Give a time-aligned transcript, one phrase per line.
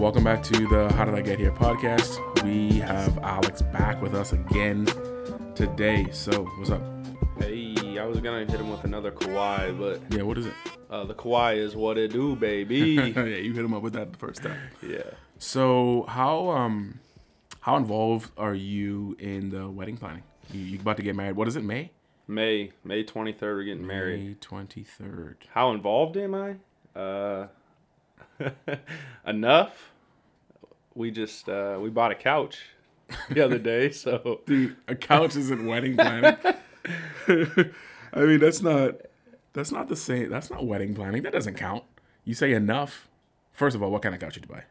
[0.00, 2.18] Welcome back to the How Did I Get Here podcast.
[2.42, 4.86] We have Alex back with us again
[5.54, 6.08] today.
[6.10, 6.80] So, what's up?
[7.38, 10.54] Hey, I was gonna hit him with another Kawhi, but Yeah, what is it?
[10.90, 12.78] uh, the Kawhi is what it do, baby.
[13.14, 14.58] yeah, you hit him up with that the first time.
[14.82, 15.02] yeah.
[15.38, 17.00] So, how um
[17.60, 20.22] how involved are you in the wedding planning?
[20.50, 21.36] You, you about to get married?
[21.36, 21.62] What is it?
[21.64, 21.90] May?
[22.26, 24.24] May May twenty third, we're getting married.
[24.26, 25.36] May twenty third.
[25.52, 26.56] How involved am I?
[26.98, 27.48] Uh,
[29.26, 29.89] enough.
[30.94, 32.58] We just uh, we bought a couch
[33.30, 36.36] the other day, so Dude, a couch isn't wedding planning.
[38.12, 38.96] I mean, that's not
[39.52, 40.30] that's not the same.
[40.30, 41.22] That's not wedding planning.
[41.22, 41.84] That doesn't count.
[42.24, 43.08] You say enough.
[43.52, 44.64] First of all, what kind of couch did you buy?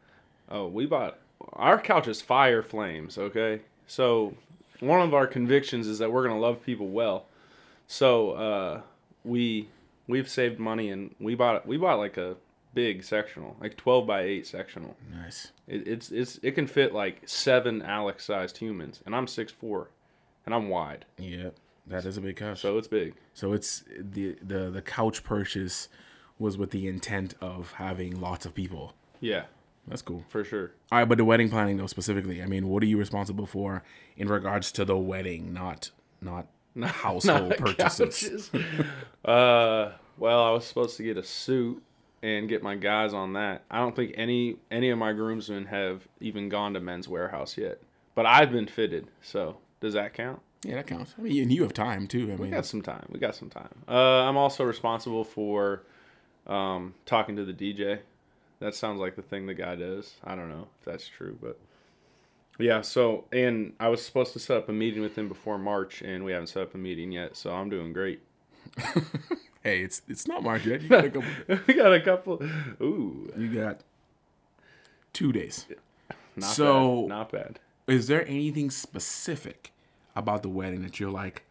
[0.50, 1.18] oh, we bought
[1.54, 3.16] our couch is fire flames.
[3.16, 4.34] Okay, so
[4.80, 7.26] one of our convictions is that we're gonna love people well.
[7.86, 8.80] So uh,
[9.24, 9.68] we
[10.06, 12.36] we've saved money and we bought we bought like a
[12.74, 14.96] big sectional, like twelve by eight sectional.
[15.12, 15.52] Nice.
[15.66, 19.90] It, it's it's it can fit like seven Alex sized humans, and I'm six four,
[20.46, 21.50] and I'm wide, Yeah,
[21.86, 22.60] that is a big couch.
[22.60, 23.14] So, it's big.
[23.34, 25.88] so it's the the the couch purchase
[26.38, 28.94] was with the intent of having lots of people.
[29.20, 29.44] Yeah,
[29.86, 30.24] That's cool.
[30.30, 30.72] for sure.
[30.90, 33.82] All right, but the wedding planning though specifically, I mean, what are you responsible for
[34.16, 35.90] in regards to the wedding, not
[36.22, 38.50] not not household Not purchases?
[39.24, 41.82] uh, well, I was supposed to get a suit
[42.22, 43.62] and get my guys on that.
[43.70, 47.80] I don't think any any of my groomsmen have even gone to Men's Wearhouse yet,
[48.14, 49.08] but I've been fitted.
[49.22, 50.40] So does that count?
[50.62, 51.14] Yeah, that counts.
[51.18, 52.24] I mean, and you have time too.
[52.24, 53.06] I mean, We mean, got some time.
[53.10, 53.82] We got some time.
[53.88, 53.94] Uh,
[54.28, 55.84] I'm also responsible for
[56.46, 58.00] um, talking to the DJ.
[58.58, 60.16] That sounds like the thing the guy does.
[60.22, 61.58] I don't know if that's true, but
[62.58, 62.82] yeah.
[62.82, 66.24] So, and I was supposed to set up a meeting with him before March, and
[66.24, 67.36] we haven't set up a meeting yet.
[67.36, 68.20] So I'm doing great.
[69.62, 70.82] hey, it's it's not March yet.
[70.82, 71.58] You got a couple.
[71.66, 72.42] we got a couple.
[72.80, 73.80] Ooh, you got
[75.12, 75.66] two days.
[76.36, 77.08] not So- bad.
[77.08, 77.58] Not bad.
[77.86, 79.72] Is there anything specific
[80.14, 81.42] about the wedding that you're like,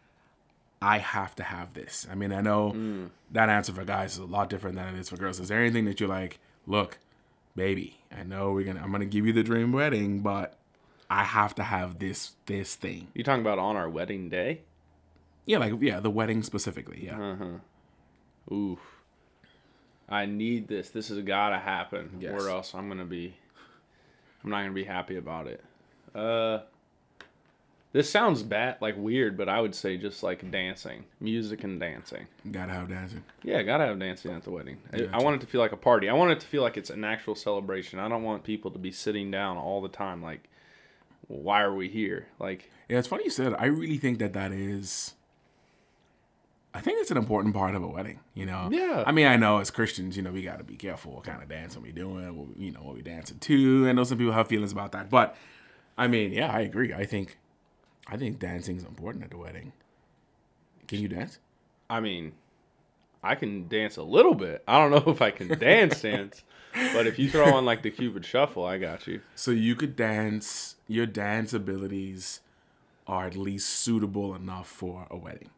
[0.80, 2.06] I have to have this?
[2.10, 3.10] I mean, I know Mm.
[3.32, 5.38] that answer for guys is a lot different than it is for girls.
[5.38, 6.98] Is there anything that you're like, look,
[7.54, 10.56] baby, I know we're gonna, I'm gonna give you the dream wedding, but
[11.10, 13.08] I have to have this this thing.
[13.14, 14.62] You talking about on our wedding day?
[15.44, 17.04] Yeah, like yeah, the wedding specifically.
[17.04, 17.20] Yeah.
[17.20, 17.44] Uh-huh.
[18.52, 18.78] Oof.
[20.08, 20.90] I need this.
[20.90, 22.32] This has got to happen, Yes.
[22.32, 23.34] or else I'm gonna be.
[24.42, 25.62] I'm not gonna be happy about it.
[26.14, 26.60] Uh.
[27.92, 32.28] This sounds bad, like weird, but I would say just like dancing, music and dancing.
[32.48, 33.24] Gotta have dancing.
[33.42, 34.78] Yeah, gotta have dancing at the wedding.
[34.92, 36.08] I- I want it to feel like a party.
[36.08, 37.98] I want it to feel like it's an actual celebration.
[37.98, 40.22] I don't want people to be sitting down all the time.
[40.22, 40.48] Like,
[41.26, 42.28] why are we here?
[42.38, 43.54] Like, Yeah, it's funny you said.
[43.58, 45.14] I really think that that is.
[46.72, 48.20] I think it's an important part of a wedding.
[48.34, 48.68] You know.
[48.70, 49.02] Yeah.
[49.06, 51.42] I mean, I know as Christians, you know, we got to be careful what kind
[51.42, 52.36] of dancing we doing.
[52.36, 53.88] What, we- you know, what we dancing to.
[53.88, 55.36] I know some people have feelings about that, but
[55.98, 56.92] I mean, yeah, I agree.
[56.94, 57.38] I think,
[58.06, 59.72] I think dancing is important at the wedding.
[60.86, 61.38] Can you dance?
[61.88, 62.32] I mean,
[63.22, 64.62] I can dance a little bit.
[64.68, 66.42] I don't know if I can dance dance,
[66.92, 69.20] but if you throw on like the Cupid Shuffle, I got you.
[69.34, 70.76] So you could dance.
[70.86, 72.40] Your dance abilities
[73.06, 75.50] are at least suitable enough for a wedding.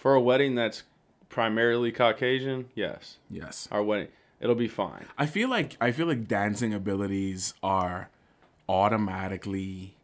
[0.00, 0.82] For a wedding that's
[1.28, 3.68] primarily Caucasian, yes, Yes.
[3.70, 4.08] our wedding
[4.40, 5.04] it'll be fine.
[5.18, 8.08] I feel like I feel like dancing abilities are
[8.66, 9.94] automatically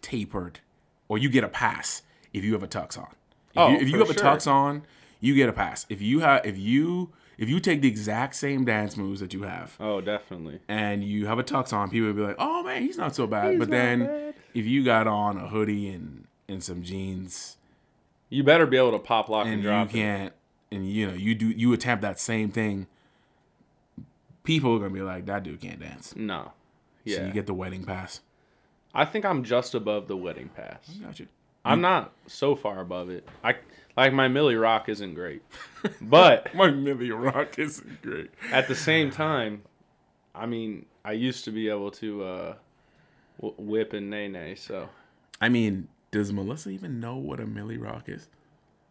[0.00, 0.60] tapered,
[1.08, 2.02] or you get a pass
[2.32, 3.08] if you have a tux on.
[3.52, 4.82] If Oh, you, if you have a tux on,
[5.20, 5.84] you get a pass.
[5.90, 9.42] If you have if you if you take the exact same dance moves that you
[9.42, 10.60] have Oh, definitely.
[10.68, 13.26] and you have a tux on, people will be like, "Oh man, he's not so
[13.26, 17.56] bad." but then if you got on a hoodie and and some jeans
[18.34, 19.92] You better be able to pop lock and, and you drop it.
[19.92, 20.32] can't
[20.72, 22.86] and you know you do you attempt that same thing,
[24.42, 26.52] people are gonna be like, "That dude can't dance." No,
[27.04, 27.16] Yeah.
[27.18, 28.20] So you get the wedding pass.
[28.94, 30.88] I think I'm just above the wedding pass.
[31.02, 31.26] Got you.
[31.64, 33.26] I'm not so far above it.
[33.42, 33.56] I
[33.96, 35.42] like my Milly Rock isn't great,
[36.00, 38.30] but My Milly Rock isn't great.
[38.52, 39.62] at the same time,
[40.34, 42.54] I mean, I used to be able to uh,
[43.40, 44.54] w- whip and nae nae.
[44.54, 44.90] So
[45.40, 48.28] I mean, does Melissa even know what a Milly Rock is?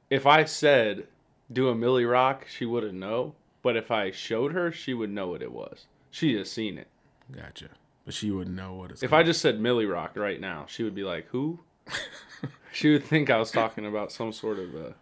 [0.09, 1.07] if I said
[1.51, 3.33] do a Milly Rock, she wouldn't know.
[3.61, 5.85] But if I showed her, she would know what it was.
[6.11, 6.89] She has seen it.
[7.33, 7.69] Gotcha.
[8.03, 9.21] But she wouldn't know what it's If called.
[9.21, 11.61] I just said Milly Rock right now, she would be like, "Who?"
[12.73, 14.95] she would think I was talking about some sort of a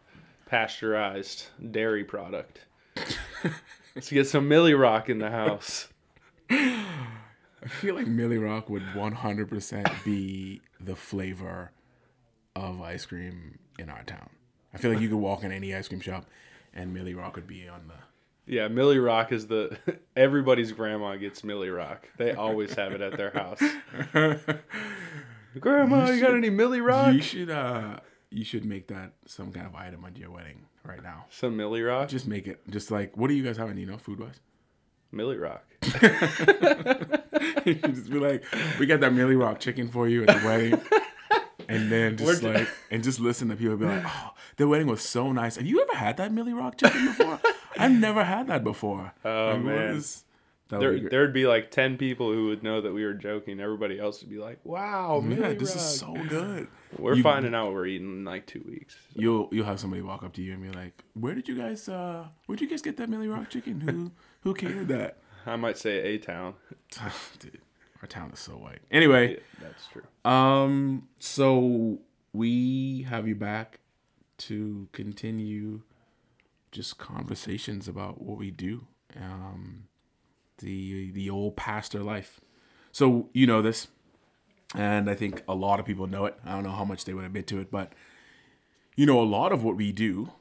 [0.46, 2.60] pasteurized dairy product.
[3.96, 5.88] Let's get some Milly Rock in the house.
[6.52, 11.72] I feel like Milly Rock would 100% be the flavor
[12.56, 14.30] of ice cream in our town.
[14.74, 16.26] I feel like you could walk in any ice cream shop
[16.74, 17.96] and Milly Rock would be on the
[18.52, 19.78] Yeah, Milly Rock is the
[20.16, 22.08] everybody's grandma gets Milly Rock.
[22.18, 23.62] They always have it at their house.
[25.60, 27.14] Grandma, you, got any Milly Rock?
[27.14, 27.98] You should uh
[28.30, 31.26] you should make that some kind of item at your wedding right now.
[31.30, 32.08] Some Milly Rock?
[32.08, 34.40] Just make it just like what do you guys having, you know, food wise?
[35.12, 35.66] Milly Rock.
[35.82, 36.00] just
[38.10, 38.46] be like,
[38.80, 40.82] we got that Milly Rock chicken for you at the wedding.
[41.72, 44.88] And then just We're- like and just listen to people be like, Oh, the wedding
[44.88, 45.56] was so nice.
[45.56, 47.40] Have you ever had that Milly Rock chicken before?
[47.78, 49.14] I've never had that before.
[49.24, 49.96] Oh, Like, man.
[49.96, 50.24] is-
[50.70, 53.14] that would There, be there'd be like ten people who would know that we were
[53.14, 53.60] joking.
[53.60, 56.70] Everybody else would be like, "Wow, Millie yeah, this Rock." is so good.
[56.98, 58.96] We're You- finding out we're eating in like two weeks.
[59.14, 61.90] You'll you'll have somebody walk up to you and be like, "Where did you guys
[61.90, 63.82] uh where'd you guys get that Milly Rock chicken?
[63.82, 64.12] Who
[64.44, 66.54] who catered that?" I might say A Town.
[67.40, 67.60] Dude,
[68.02, 68.80] our town is so white.
[68.90, 70.04] Anyway, Yeah, that's true.
[70.26, 72.00] um, so
[72.34, 73.80] we have you back
[74.40, 75.82] to continue
[76.72, 78.88] just conversations about what we do,
[79.20, 79.84] um,
[80.60, 82.40] the the old pastor life.
[82.92, 83.88] So you know this,
[84.76, 86.38] and I think a lot of people know it.
[86.46, 87.94] I don't know how much they would admit to it, but
[88.96, 90.32] you know, a lot of what we do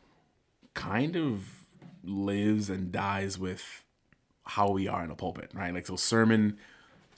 [0.74, 1.64] kind of
[2.02, 3.84] lives and dies with
[4.44, 5.74] how we are in a pulpit, right?
[5.74, 6.56] Like so sermon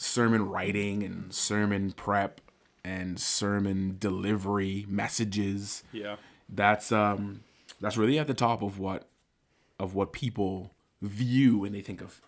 [0.03, 2.41] sermon writing and sermon prep
[2.85, 5.85] and sermon delivery messages.
[5.93, 6.17] Yeah.
[6.49, 7.41] that's um
[7.81, 9.07] that's really at the top of what
[9.79, 12.21] of what people view when they think of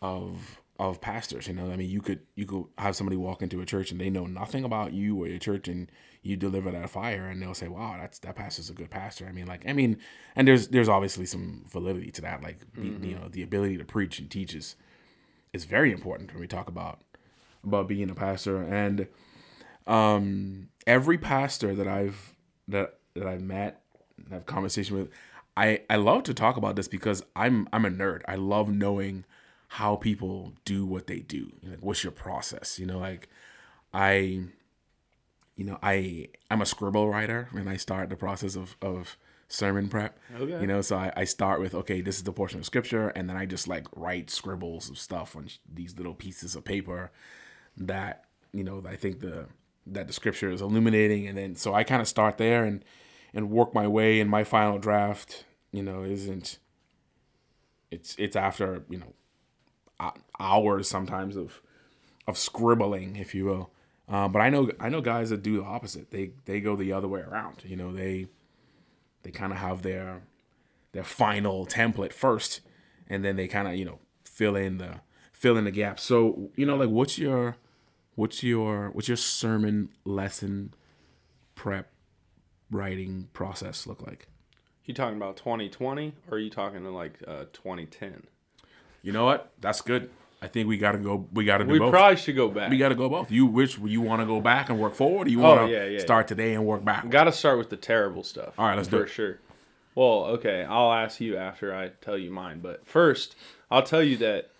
[0.00, 1.70] of of pastors you know?
[1.70, 4.26] I mean you could you could have somebody walk into a church and they know
[4.26, 5.90] nothing about you or your church and
[6.22, 9.26] you deliver that fire and they'll say wow that's that pastor's a good pastor.
[9.28, 9.98] I mean like i mean
[10.36, 13.84] and there's there's obviously some validity to that like be- you know the ability to
[13.84, 14.76] preach and teach is
[15.52, 17.00] is very important when we talk about
[17.64, 19.06] about being a pastor and
[19.86, 22.34] um every pastor that I've
[22.68, 23.82] that that I've met
[24.30, 25.10] have conversation with
[25.56, 28.22] I I love to talk about this because I'm I'm a nerd.
[28.26, 29.24] I love knowing
[29.68, 31.52] how people do what they do.
[31.62, 32.78] Like what's your process?
[32.78, 33.28] You know, like
[33.92, 34.44] I
[35.56, 39.16] you know, I I'm a scribble writer and I start the process of of
[39.52, 40.18] sermon prep.
[40.34, 40.60] Okay.
[40.60, 43.28] You know, so I, I start with okay, this is the portion of scripture, and
[43.28, 47.12] then I just like write scribbles of stuff on sh- these little pieces of paper
[47.76, 49.46] that you know I think the
[49.86, 52.84] that the scripture is illuminating, and then so I kind of start there and
[53.34, 54.20] and work my way.
[54.20, 56.58] And my final draft, you know, isn't
[57.90, 61.60] it's it's after you know hours sometimes of
[62.26, 63.70] of scribbling, if you will.
[64.08, 66.10] Um, but I know I know guys that do the opposite.
[66.10, 67.64] They they go the other way around.
[67.64, 68.28] You know, they
[69.22, 70.22] they kind of have their
[70.92, 72.60] their final template first,
[73.08, 75.00] and then they kind of you know fill in the
[75.32, 76.02] fill in the gaps.
[76.02, 77.56] So you know, like what's your
[78.14, 80.74] what's your what's your sermon lesson
[81.54, 81.90] prep
[82.70, 84.28] writing process look like?
[84.84, 88.26] You talking about 2020 or are you talking to like uh, 2010?
[89.02, 89.52] You know what?
[89.60, 90.10] That's good.
[90.42, 91.26] I think we gotta go.
[91.32, 91.92] We gotta do We both.
[91.92, 92.68] probably should go back.
[92.70, 93.30] we gotta go both.
[93.30, 95.28] You which you want to go back and work forward?
[95.28, 97.08] Or you Oh, want to yeah, yeah, start today and work back?
[97.08, 98.54] Got to start with the terrible stuff.
[98.58, 99.08] All right, let's do for it.
[99.08, 99.38] sure.
[99.94, 102.60] Well, okay, I'll ask you after I tell you mine.
[102.60, 103.36] But first,
[103.70, 104.50] I'll tell you that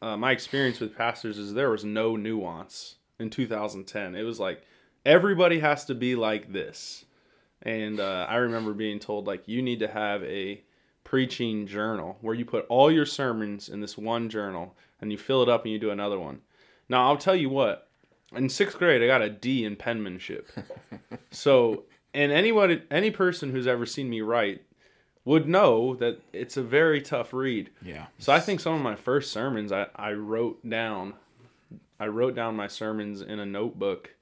[0.00, 4.14] uh, my experience with pastors is there was no nuance in 2010.
[4.14, 4.62] It was like
[5.04, 7.04] everybody has to be like this,
[7.62, 10.62] and uh, I remember being told like you need to have a
[11.04, 15.42] preaching journal where you put all your sermons in this one journal and you fill
[15.42, 16.40] it up and you do another one.
[16.88, 17.88] Now I'll tell you what.
[18.34, 20.48] In sixth grade, I got a D in penmanship.
[21.30, 21.84] So,
[22.14, 24.62] and anyone, any person who's ever seen me write
[25.26, 27.68] would know that it's a very tough read.
[27.82, 28.06] Yeah.
[28.18, 31.12] So I think some of my first sermons I, I wrote down.
[32.00, 34.14] I wrote down my sermons in a notebook,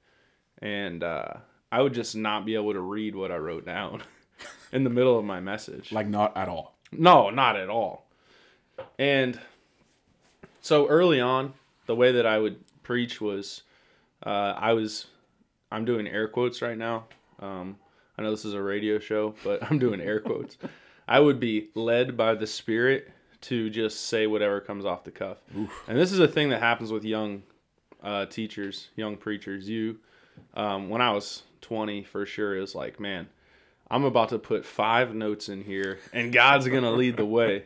[0.61, 1.35] and uh,
[1.71, 4.03] I would just not be able to read what I wrote down
[4.73, 5.91] in the middle of my message.
[5.91, 6.75] Like not at all.
[6.91, 8.09] No, not at all.
[8.99, 9.39] And
[10.65, 11.53] so early on,
[11.85, 13.61] the way that I would preach was
[14.25, 15.05] uh, I was,
[15.71, 17.05] I'm doing air quotes right now.
[17.39, 17.77] Um,
[18.17, 20.57] I know this is a radio show, but I'm doing air quotes.
[21.07, 25.37] I would be led by the Spirit to just say whatever comes off the cuff.
[25.87, 27.43] And this is a thing that happens with young
[28.01, 29.69] uh, teachers, young preachers.
[29.69, 29.99] You,
[30.55, 33.29] um, when I was 20, for sure, it was like, man,
[33.91, 37.65] I'm about to put five notes in here, and God's gonna lead the way,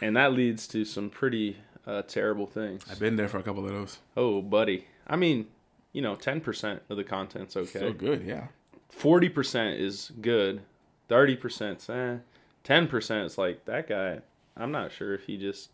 [0.00, 2.84] and that leads to some pretty uh, terrible things.
[2.90, 3.98] I've been there for a couple of those.
[4.16, 4.86] Oh, buddy.
[5.06, 5.46] I mean,
[5.92, 7.80] you know, ten percent of the content's okay.
[7.80, 8.48] So good, yeah.
[8.88, 10.62] Forty percent is good.
[11.08, 12.16] Thirty percent's eh.
[12.62, 14.20] Ten percent is like that guy.
[14.56, 15.70] I'm not sure if he just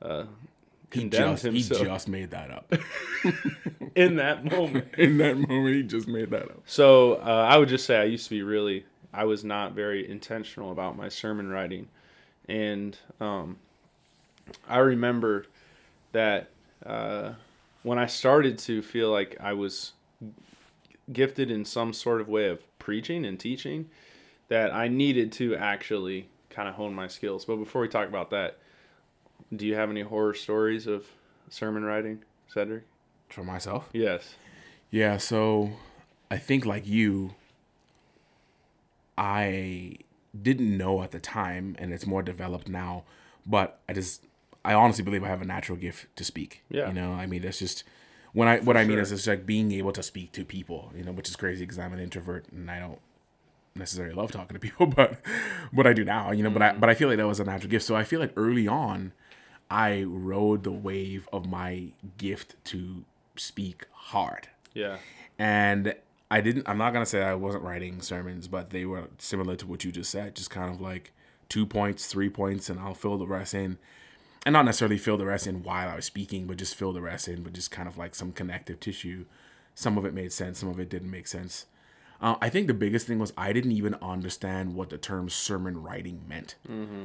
[0.00, 0.24] uh,
[0.92, 2.72] He condemned just, he just made that up.
[3.94, 4.86] in that moment.
[4.98, 6.62] In that moment, he just made that up.
[6.66, 10.08] So uh, I would just say I used to be really, I was not very
[10.08, 11.88] intentional about my sermon writing,
[12.48, 13.56] and um,
[14.68, 15.46] I remember
[16.12, 16.50] that
[16.84, 17.32] uh,
[17.82, 19.92] when I started to feel like I was
[21.12, 23.88] gifted in some sort of way of preaching and teaching,
[24.48, 27.44] that I needed to actually kind of hone my skills.
[27.44, 28.58] But before we talk about that,
[29.54, 31.06] do you have any horror stories of
[31.48, 32.84] sermon writing, Cedric?
[33.28, 33.88] For myself?
[33.92, 34.36] Yes.
[34.90, 35.72] Yeah, so
[36.30, 37.34] I think like you,
[39.18, 39.96] I
[40.40, 43.04] didn't know at the time, and it's more developed now,
[43.46, 44.24] but I just,
[44.64, 46.62] I honestly believe I have a natural gift to speak.
[46.68, 46.88] Yeah.
[46.88, 47.84] You know, I mean, that's just,
[48.32, 49.02] when I, what I mean sure.
[49.02, 51.78] is it's like being able to speak to people, you know, which is crazy because
[51.78, 52.98] I'm an introvert and I don't
[53.74, 55.20] necessarily love talking to people, but
[55.72, 56.80] what I do now, you know, but I, mm.
[56.80, 57.84] but I feel like that was a natural gift.
[57.84, 59.12] So I feel like early on,
[59.70, 63.04] I rode the wave of my gift to
[63.36, 64.98] speak hard Yeah.
[65.38, 65.94] and
[66.30, 66.68] I didn't.
[66.68, 69.92] I'm not gonna say I wasn't writing sermons, but they were similar to what you
[69.92, 71.12] just said, just kind of like
[71.48, 73.78] two points, three points, and I'll fill the rest in,
[74.44, 77.00] and not necessarily fill the rest in while I was speaking, but just fill the
[77.00, 79.24] rest in, but just kind of like some connective tissue.
[79.74, 81.66] Some of it made sense, some of it didn't make sense.
[82.20, 85.82] Uh, I think the biggest thing was I didn't even understand what the term sermon
[85.82, 86.54] writing meant.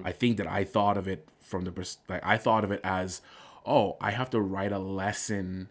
[0.05, 2.81] I think that I thought of it from the pers- like I thought of it
[2.84, 3.22] as,
[3.65, 5.69] oh, I have to write a lesson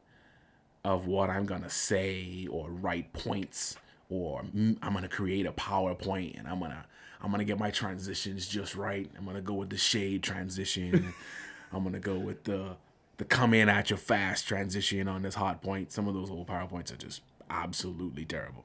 [0.85, 3.77] of what I'm gonna say or write points
[4.09, 6.87] or mm, I'm gonna create a PowerPoint and I'm gonna
[7.21, 9.11] I'm gonna get my transitions just right.
[9.17, 11.15] I'm gonna go with the shade transition.
[11.73, 12.77] I'm gonna go with the
[13.19, 15.93] the come in at your fast transition on this hot point.
[15.93, 18.65] Some of those old PowerPoints are just absolutely terrible.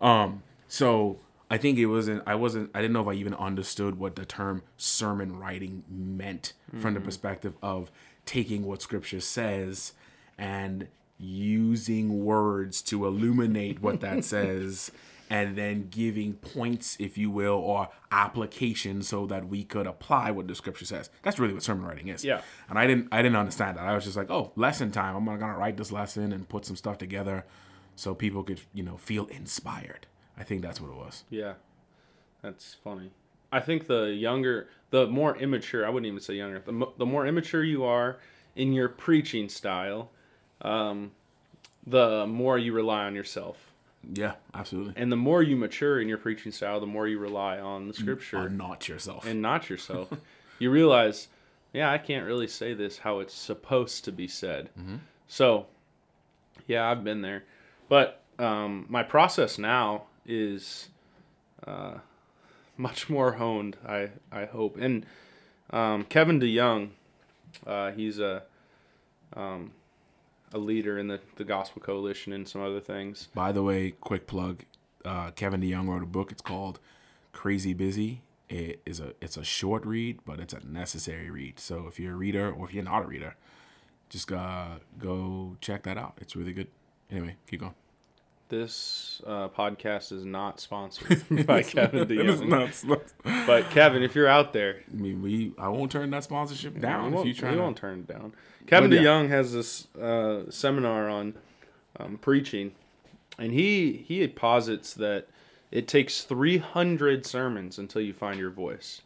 [0.00, 1.18] Um, so
[1.50, 2.22] I think it wasn't.
[2.26, 2.70] I wasn't.
[2.74, 7.00] I didn't know if I even understood what the term sermon writing meant from the
[7.00, 7.90] perspective of
[8.24, 9.92] taking what Scripture says
[10.36, 10.88] and
[11.18, 14.90] using words to illuminate what that says,
[15.28, 20.48] and then giving points, if you will, or applications so that we could apply what
[20.48, 21.10] the Scripture says.
[21.22, 22.24] That's really what sermon writing is.
[22.24, 22.42] Yeah.
[22.68, 23.08] And I didn't.
[23.12, 23.86] I didn't understand that.
[23.86, 25.16] I was just like, oh, lesson time.
[25.16, 27.44] I'm gonna write this lesson and put some stuff together
[27.94, 30.06] so people could you know feel inspired
[30.36, 31.54] i think that's what it was Yeah,
[32.42, 33.10] that's funny.
[33.50, 37.06] I think the younger, the more immature, I wouldn't even say younger, the, mo- the
[37.06, 38.18] more immature you are
[38.54, 40.10] in your preaching style,
[40.60, 41.12] um,
[41.86, 43.72] the more you rely on yourself.
[44.12, 47.58] Yeah absolutely And the more you mature in your preaching style, the more you rely
[47.58, 48.38] on the scripture.
[48.38, 50.08] or not yourself and not yourself.
[50.58, 51.28] you realize,
[51.72, 54.70] yeah, I can't really say this how it's supposed to be said.
[55.28, 55.66] So,
[56.66, 57.44] yeah, I've been there.
[57.88, 60.88] But um, my process now is
[61.66, 61.94] uh,
[62.76, 64.76] much more honed, I, I hope.
[64.76, 65.04] And
[65.70, 66.90] um, Kevin DeYoung,
[67.66, 68.42] uh, he's a
[69.34, 69.72] um,
[70.52, 73.28] a leader in the, the Gospel Coalition and some other things.
[73.34, 74.64] by the way quick plug
[75.04, 76.32] uh, kevin deyoung wrote a book.
[76.32, 76.80] It's called
[77.32, 78.22] crazy busy.
[78.48, 81.58] It is a it's a short read but it's a necessary read.
[81.58, 83.36] So if you're a reader or if you're not a reader
[84.08, 86.14] just uh, go check that out.
[86.20, 86.68] It's really good.
[87.10, 87.74] Anyway keep going
[88.48, 93.00] This uh, podcast is not sponsored by Kevin DeYoung.
[93.44, 97.12] But Kevin, if you're out there, I mean, we I won't turn that sponsorship down
[97.12, 97.62] we if you try we to.
[97.62, 98.34] won't turn it down.
[98.68, 99.02] Kevin But yeah.
[99.02, 101.34] DeYoung has this uh, seminar on
[101.98, 102.72] um, preaching,
[103.36, 105.26] and he he posits that
[105.72, 109.02] it takes 300 sermons until you find your voice.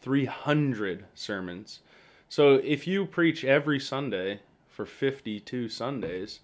[0.00, 1.80] 300 sermons.
[2.28, 6.38] So if you preach every Sunday for 52 Sundays,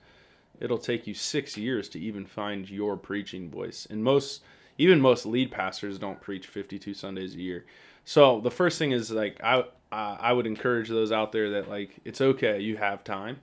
[0.61, 3.87] it'll take you six years to even find your preaching voice.
[3.90, 4.42] And most,
[4.78, 7.64] even most lead pastors don't preach 52 Sundays a year.
[8.04, 11.96] So the first thing is like I I would encourage those out there that like
[12.04, 13.40] it's okay you have time,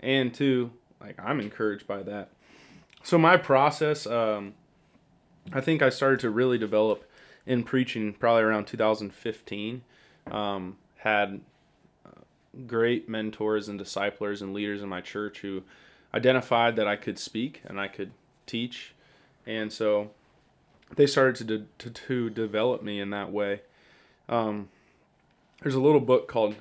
[0.00, 2.30] and two like I'm encouraged by that.
[3.02, 4.54] So my process, um,
[5.52, 7.04] I think I started to really develop
[7.46, 9.82] in preaching probably around 2015.
[10.30, 11.40] Um, had
[12.06, 12.20] uh,
[12.66, 15.62] great mentors and disciplers and leaders in my church who
[16.14, 18.12] identified that I could speak and I could
[18.46, 18.94] teach,
[19.46, 20.10] and so
[20.96, 23.62] they started to de- to, to develop me in that way.
[24.28, 24.68] Um,
[25.62, 26.56] there's a little book called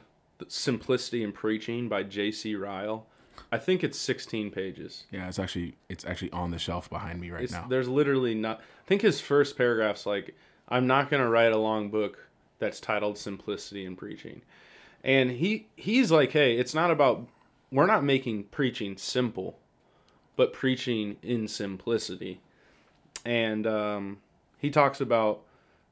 [0.48, 2.56] Simplicity in Preaching by J.C.
[2.56, 3.06] Ryle.
[3.52, 5.06] I think it's 16 pages.
[5.12, 7.66] Yeah, it's actually it's actually on the shelf behind me right It's, now.
[7.68, 8.60] There's literally not.
[8.60, 10.36] I think his first paragraph's like,
[10.70, 12.28] "I'm not gonna write a long book
[12.60, 14.42] that's titled Simplicity in Preaching,"
[15.04, 17.28] and he he's like, "Hey, it's not about.
[17.72, 19.58] We're not making preaching simple,
[20.36, 22.42] but preaching in simplicity."
[23.24, 24.18] And um,
[24.58, 25.42] he talks about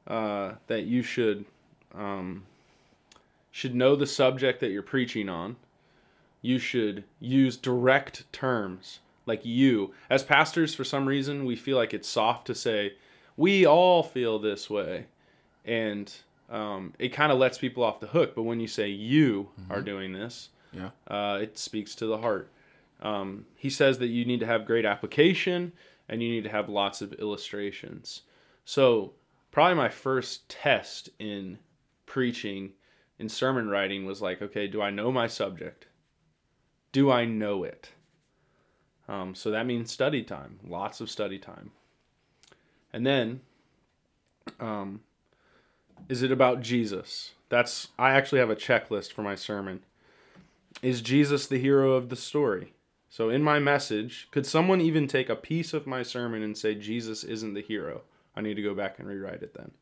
[0.06, 1.44] uh, that you should
[1.94, 2.44] um,
[3.50, 5.56] should know the subject that you're preaching on.
[6.42, 9.92] You should use direct terms like you.
[10.08, 12.94] As pastors, for some reason, we feel like it's soft to say,
[13.36, 15.06] we all feel this way.
[15.64, 16.12] And
[16.48, 18.34] um, it kind of lets people off the hook.
[18.34, 20.90] But when you say you are doing this, Yeah.
[21.08, 22.50] uh, it speaks to the heart.
[23.02, 25.72] Um, he says that you need to have great application
[26.08, 28.22] and you need to have lots of illustrations.
[28.64, 29.12] So,
[29.50, 31.58] probably my first test in
[32.06, 32.72] preaching
[33.18, 35.86] in sermon writing was like, okay, do I know my subject?
[36.92, 37.90] Do I know it?
[39.08, 41.72] Um, so that means study time, lots of study time.
[42.92, 43.40] And then,
[44.58, 45.00] um,
[46.08, 47.32] is it about Jesus?
[47.48, 49.80] That's I actually have a checklist for my sermon.
[50.82, 52.72] Is Jesus the hero of the story?
[53.08, 56.74] So in my message, could someone even take a piece of my sermon and say
[56.74, 58.02] Jesus isn't the hero?
[58.36, 59.72] I need to go back and rewrite it then.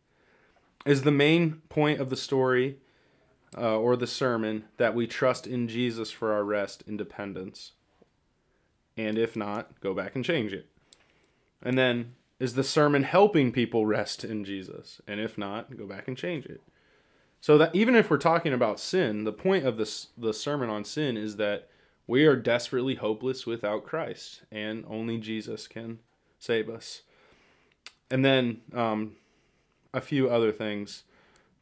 [0.87, 2.79] Is the main point of the story
[3.57, 7.73] uh, or the sermon that we trust in Jesus for our rest and dependence?
[8.97, 10.67] And if not, go back and change it.
[11.63, 15.01] And then, is the sermon helping people rest in Jesus?
[15.07, 16.63] And if not, go back and change it.
[17.41, 20.85] So that even if we're talking about sin, the point of this the sermon on
[20.85, 21.69] sin is that
[22.07, 26.01] we are desperately hopeless without Christ, and only Jesus can
[26.39, 27.03] save us.
[28.11, 29.17] And then um,
[29.93, 31.05] a few other things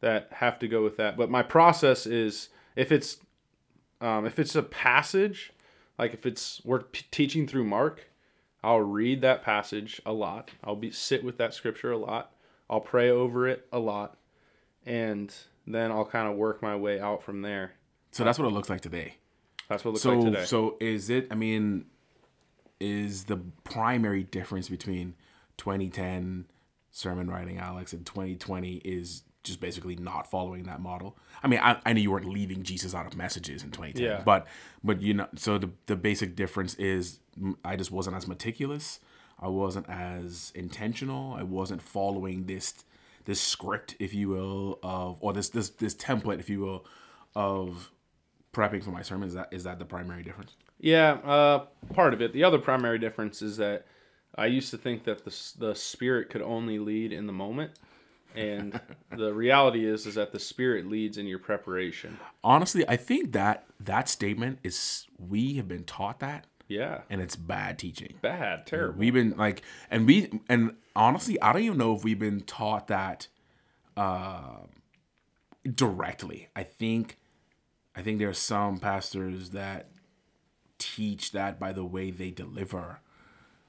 [0.00, 1.16] that have to go with that.
[1.16, 3.18] But my process is if it's
[4.00, 5.52] um, if it's a passage,
[5.98, 8.08] like if it's we're p- teaching through Mark,
[8.62, 10.50] I'll read that passage a lot.
[10.62, 12.32] I'll be sit with that scripture a lot.
[12.68, 14.16] I'll pray over it a lot,
[14.84, 15.34] and
[15.66, 17.72] then I'll kind of work my way out from there.
[18.12, 19.16] So that's what it looks like today.
[19.68, 20.44] That's what it looks So like today.
[20.46, 21.26] so is it?
[21.30, 21.86] I mean,
[22.80, 25.14] is the primary difference between
[25.58, 26.46] 2010
[26.90, 31.16] sermon writing, Alex, and 2020 is just basically not following that model.
[31.42, 34.22] I mean, I, I know you weren't leaving Jesus out of messages in 2010, Yeah.
[34.24, 34.46] but
[34.82, 37.20] but you know, so the the basic difference is
[37.64, 38.98] I just wasn't as meticulous.
[39.38, 41.34] I wasn't as intentional.
[41.34, 42.84] I wasn't following this
[43.26, 46.86] this script, if you will, of or this this this template, if you will,
[47.34, 47.92] of
[48.52, 49.32] prepping for my sermons.
[49.32, 50.56] Is that is that the primary difference?
[50.78, 52.32] Yeah, uh, part of it.
[52.32, 53.86] The other primary difference is that
[54.34, 57.72] I used to think that the the spirit could only lead in the moment,
[58.34, 62.18] and the reality is is that the spirit leads in your preparation.
[62.44, 67.36] Honestly, I think that that statement is we have been taught that, Yeah, and it's
[67.36, 68.14] bad teaching.
[68.20, 68.98] bad, terrible.
[68.98, 72.88] We've been like, and we, and honestly, I don't even know if we've been taught
[72.88, 73.28] that
[73.96, 74.58] uh,
[75.74, 76.48] directly.
[76.56, 77.18] I think,
[77.94, 79.90] I think there are some pastors that
[80.78, 83.00] teach that by the way they deliver.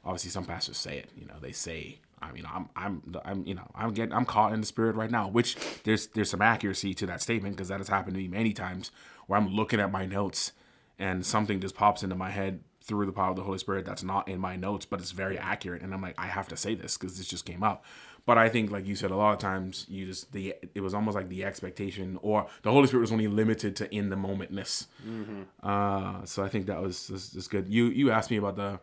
[0.04, 1.10] Obviously, some pastors say it.
[1.16, 4.54] You know, they say, I mean, I'm, I'm, I'm, you know, I'm getting, I'm caught
[4.54, 5.28] in the spirit right now.
[5.28, 8.54] Which there's, there's some accuracy to that statement because that has happened to me many
[8.54, 8.92] times
[9.28, 10.54] where I'm looking at my notes
[10.98, 14.04] and something just pops into my head through the power of the Holy Spirit that's
[14.04, 16.74] not in my notes, but it's very accurate, and I'm like, I have to say
[16.74, 17.84] this because this just came up.
[18.26, 20.94] But I think, like you said, a lot of times you just the it was
[20.94, 24.88] almost like the expectation or the Holy Spirit was only limited to in the momentness.
[25.64, 27.70] Uh, so I think that was this is good.
[27.70, 28.80] You you asked me about the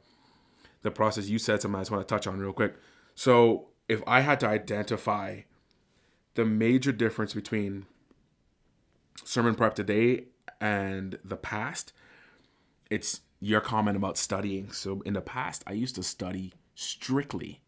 [0.82, 1.28] the process.
[1.28, 2.76] You said something I just want to touch on real quick.
[3.14, 5.40] So if I had to identify
[6.34, 7.86] the major difference between
[9.24, 10.24] sermon prep today
[10.60, 11.92] and the past,
[12.90, 14.72] it's your comment about studying.
[14.72, 17.60] So in the past, I used to study strictly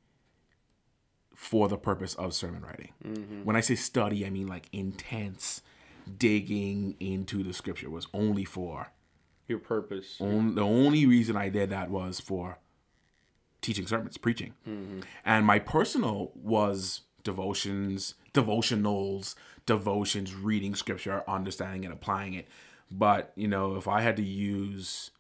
[1.35, 2.93] for the purpose of sermon writing.
[3.05, 3.45] Mm-hmm.
[3.45, 5.63] When I say study, I mean like intense
[6.19, 8.93] digging into the scripture was only for
[9.49, 10.17] your purpose.
[10.21, 12.59] on, the only reason I did that was for
[13.61, 14.55] teaching sermons, preaching.
[14.69, 15.01] Mm-hmm.
[15.25, 19.35] And my personal was devotions, devotionals,
[19.67, 22.49] devotions, reading scripture, understanding and applying it.
[22.91, 25.11] But, you know, if I had to use,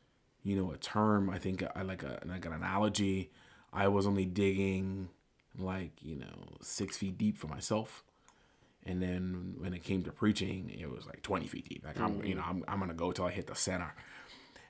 [0.47, 3.31] you know, a term, I think I like a like an analogy,
[3.73, 5.09] I was only digging
[5.59, 8.05] like, you know, six feet deep for myself.
[8.85, 11.85] And then when it came to preaching, it was like 20 feet deep.
[11.85, 12.37] Like, I'm, you mm.
[12.37, 13.93] know, I'm, I'm going to go till I hit the center.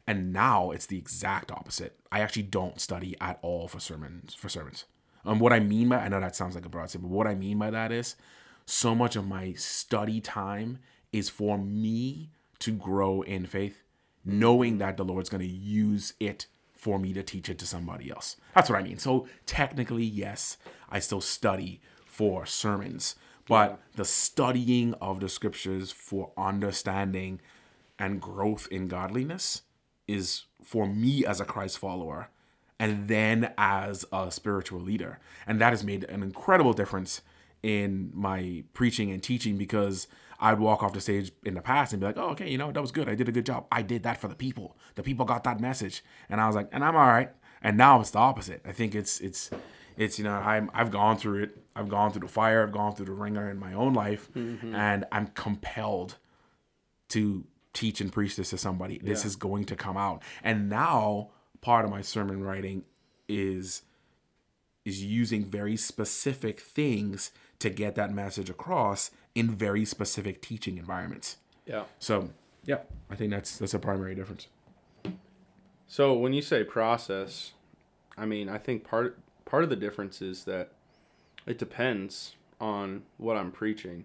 [0.06, 1.98] And now it's the exact opposite.
[2.10, 4.86] I actually don't study at all for sermons for sermons.
[5.24, 7.26] And what I mean by I know that sounds like a broad statement, but what
[7.26, 8.16] I mean by that is
[8.64, 10.78] so much of my study time
[11.12, 13.82] is for me to grow in faith,
[14.26, 18.36] knowing that the Lord's gonna use it for me to teach it to somebody else.
[18.54, 18.98] That's what I mean.
[18.98, 20.58] So technically, yes,
[20.90, 23.16] I still study for sermons,
[23.48, 27.40] but the studying of the scriptures for understanding
[27.98, 29.62] and growth in godliness
[30.06, 32.30] is for me as a Christ follower
[32.78, 35.18] and then as a spiritual leader.
[35.46, 37.22] And that has made an incredible difference
[37.62, 40.08] in my preaching and teaching because
[40.40, 42.70] I'd walk off the stage in the past and be like, oh, okay, you know,
[42.72, 43.08] that was good.
[43.08, 43.66] I did a good job.
[43.72, 44.76] I did that for the people.
[44.94, 46.02] The people got that message.
[46.28, 47.30] And I was like, and I'm all right.
[47.62, 48.60] And now it's the opposite.
[48.64, 49.50] I think it's, it's,
[49.98, 51.56] It's you know I'm I've gone through it.
[51.74, 52.62] I've gone through the fire.
[52.62, 54.74] I've gone through the ringer in my own life, mm-hmm.
[54.74, 56.16] and I'm compelled
[57.08, 58.98] to teach and preach this to somebody.
[58.98, 59.28] This Yeah.
[59.28, 60.22] is going to come out.
[60.44, 61.30] And now
[61.62, 62.84] part of my sermon writing
[63.26, 63.82] is
[64.84, 71.36] is using very specific things to get that message across in very specific teaching environments.
[71.66, 71.84] Yeah.
[71.98, 72.30] So,
[72.64, 72.78] yeah,
[73.10, 74.48] I think that's that's a primary difference.
[75.86, 77.52] So when you say process,
[78.16, 80.72] I mean I think part part of the difference is that
[81.46, 84.04] it depends on what I'm preaching.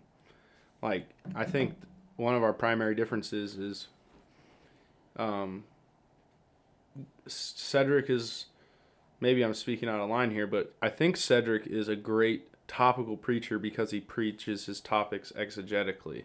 [0.82, 1.76] Like I think
[2.18, 3.88] one of our primary differences is
[5.16, 5.64] um
[7.26, 8.48] Cedric is
[9.22, 13.18] maybe I'm speaking out of line here, but I think Cedric is a great topical
[13.18, 16.24] preacher because he preaches his topics exegetically.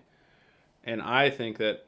[0.85, 1.87] And I think that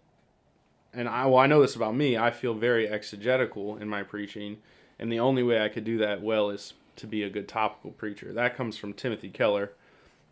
[0.92, 4.58] and I well I know this about me, I feel very exegetical in my preaching,
[4.98, 7.92] and the only way I could do that well is to be a good topical
[7.92, 8.32] preacher.
[8.32, 9.70] That comes from Timothy Keller,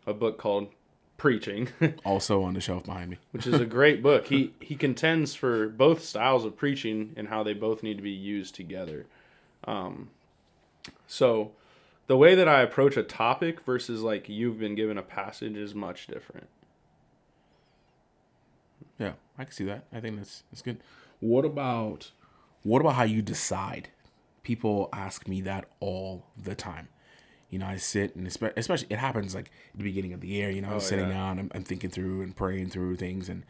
[0.05, 0.67] a book called
[1.15, 1.69] Preaching,
[2.05, 3.17] Also on the shelf behind me.
[3.31, 4.27] which is a great book.
[4.27, 8.11] He he contends for both styles of preaching and how they both need to be
[8.11, 9.05] used together.
[9.63, 10.09] Um,
[11.07, 11.51] so
[12.07, 15.75] the way that I approach a topic versus like you've been given a passage is
[15.75, 16.47] much different.
[18.97, 19.85] Yeah, I can see that.
[19.93, 20.79] I think that's that's good.
[21.19, 22.11] What about
[22.63, 23.89] what about how you decide?
[24.43, 26.87] People ask me that all the time.
[27.49, 30.49] You know, I sit and especially it happens like at the beginning of the year.
[30.49, 31.13] You know, I'm oh, sitting yeah.
[31.13, 33.43] down, I'm, I'm thinking through and praying through things, and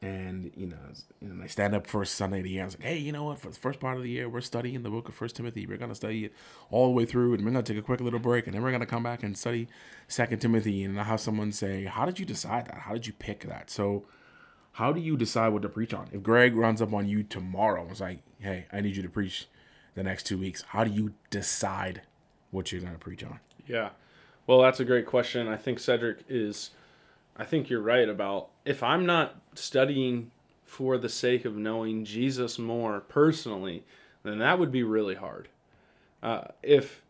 [0.00, 0.76] and you know,
[1.20, 2.62] and I stand up first Sunday of the year.
[2.62, 3.38] I was like, hey, you know what?
[3.38, 5.66] For the first part of the year, we're studying the book of First Timothy.
[5.66, 6.32] We're gonna study it
[6.70, 8.72] all the way through, and we're gonna take a quick little break, and then we're
[8.72, 9.68] gonna come back and study
[10.06, 10.84] Second Timothy.
[10.84, 12.78] And I have someone say, how did you decide that?
[12.80, 13.70] How did you pick that?
[13.70, 14.04] So
[14.78, 16.08] how do you decide what to preach on?
[16.12, 19.08] If Greg runs up on you tomorrow and was like, hey, I need you to
[19.08, 19.48] preach
[19.96, 22.02] the next two weeks, how do you decide
[22.52, 23.40] what you're going to preach on?
[23.66, 23.90] Yeah.
[24.46, 25.48] Well, that's a great question.
[25.48, 26.70] I think Cedric is
[27.36, 30.30] I think you're right about if I'm not studying
[30.66, 33.82] for the sake of knowing Jesus more personally,
[34.22, 35.48] then that would be really hard.
[36.22, 37.02] Uh, if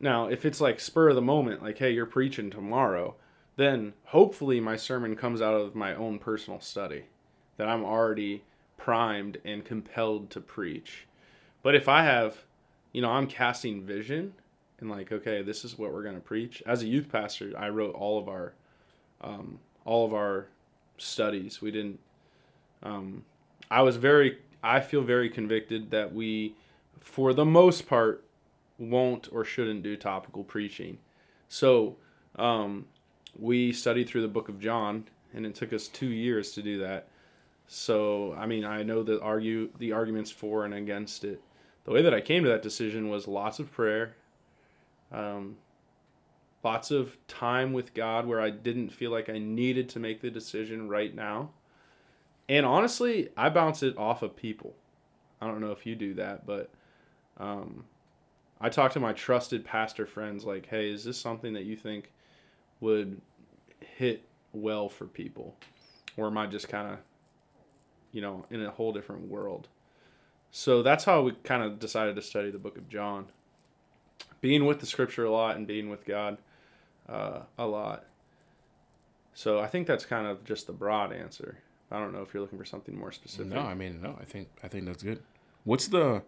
[0.00, 3.14] now if it's like spur of the moment, like hey, you're preaching tomorrow,
[3.54, 7.04] then hopefully my sermon comes out of my own personal study,
[7.56, 8.42] that I'm already
[8.76, 11.06] primed and compelled to preach.
[11.62, 12.38] But if I have,
[12.92, 14.34] you know, I'm casting vision
[14.80, 16.64] and like, okay, this is what we're gonna preach.
[16.66, 18.54] As a youth pastor, I wrote all of our,
[19.20, 20.48] um, all of our
[20.98, 21.60] studies.
[21.60, 21.98] We didn't.
[22.82, 23.24] Um,
[23.70, 24.38] I was very.
[24.62, 26.54] I feel very convicted that we,
[27.00, 28.24] for the most part,
[28.78, 30.98] won't or shouldn't do topical preaching.
[31.48, 31.96] So,
[32.36, 32.86] um,
[33.38, 35.04] we studied through the book of John,
[35.34, 37.08] and it took us two years to do that.
[37.68, 41.40] So, I mean, I know the argue the arguments for and against it.
[41.84, 44.14] The way that I came to that decision was lots of prayer,
[45.12, 45.56] um,
[46.66, 50.32] lots of time with God where I didn't feel like I needed to make the
[50.32, 51.50] decision right now.
[52.48, 54.74] And honestly, I bounce it off of people.
[55.40, 56.68] I don't know if you do that, but
[57.38, 57.84] um,
[58.60, 62.10] I talk to my trusted pastor friends like, hey, is this something that you think
[62.80, 63.20] would
[63.78, 65.54] hit well for people?
[66.16, 66.98] Or am I just kind of,
[68.10, 69.68] you know, in a whole different world?
[70.50, 73.26] So that's how we kind of decided to study the book of John.
[74.40, 76.38] Being with the scripture a lot and being with God
[77.08, 78.04] uh, a lot.
[79.34, 81.58] So I think that's kind of just the broad answer.
[81.90, 83.52] I don't know if you're looking for something more specific.
[83.52, 85.22] No, I mean, no, I think I think that's good.
[85.64, 86.22] What's the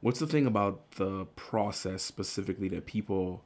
[0.00, 3.42] what's the thing about the process specifically that people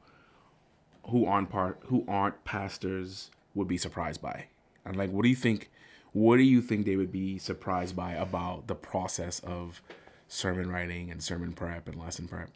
[1.09, 4.45] who aren't part who aren't pastors would be surprised by?
[4.85, 5.71] And like what do you think
[6.13, 9.81] what do you think they would be surprised by about the process of
[10.27, 12.49] sermon writing and sermon prep and lesson prep?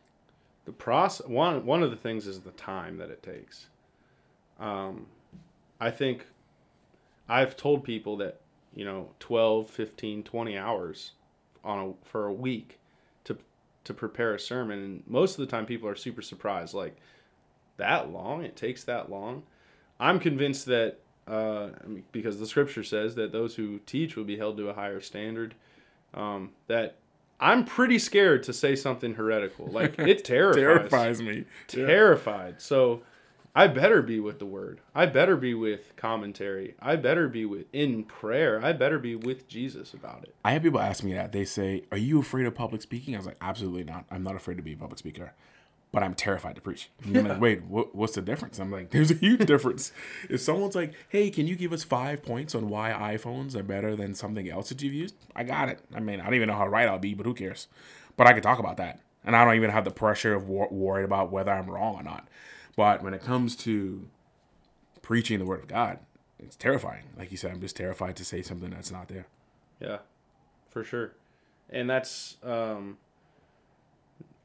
[0.66, 3.68] the process one one of the things is the time that it takes
[4.62, 5.06] um,
[5.82, 6.26] i think
[7.28, 8.40] i've told people that
[8.76, 11.12] you know 12 15 20 hours
[11.64, 12.80] on a for a week
[13.26, 13.38] to
[13.84, 16.96] to prepare a sermon and most of the time people are super surprised like
[17.78, 19.44] that long it takes that long
[20.00, 21.70] i'm convinced that uh,
[22.12, 25.54] because the scripture says that those who teach will be held to a higher standard
[26.14, 26.96] um, that
[27.40, 31.46] i'm pretty scared to say something heretical like it terrifies me.
[31.68, 31.86] terrifies me.
[31.86, 32.62] terrified.
[32.62, 33.02] So
[33.54, 34.80] I better be with the word.
[34.96, 36.76] I better be with commentary.
[36.80, 38.64] I better be with in prayer.
[38.64, 40.34] I better be with Jesus about it.
[40.46, 41.34] I have people ask me that.
[41.34, 44.06] They say, "Are you afraid of public speaking?" I was like, "Absolutely not.
[44.10, 45.34] I'm not afraid to be a public speaker,
[45.92, 48.58] but I'm terrified to preach." And they're like, Wait, what, what's the difference?
[48.58, 49.92] I'm like, "There's a huge difference."
[50.30, 53.98] if someone's like, "Hey, can you give us five points on why iPhones are better
[53.98, 55.80] than something else that you've used?" I got it.
[55.94, 57.68] I mean, I don't even know how right I'll be, but who cares?
[58.16, 59.02] But I can talk about that.
[59.26, 62.04] and I don't even have the pressure of wor- worried about whether I'm wrong or
[62.04, 62.28] not.
[62.76, 64.08] But when it comes to
[65.02, 66.00] preaching the word of God,
[66.40, 67.04] it's terrifying.
[67.18, 69.28] Like you said, I'm just terrified to say something that's not there.
[69.80, 70.00] Yeah,
[70.70, 71.14] for sure.
[71.70, 72.98] And that's um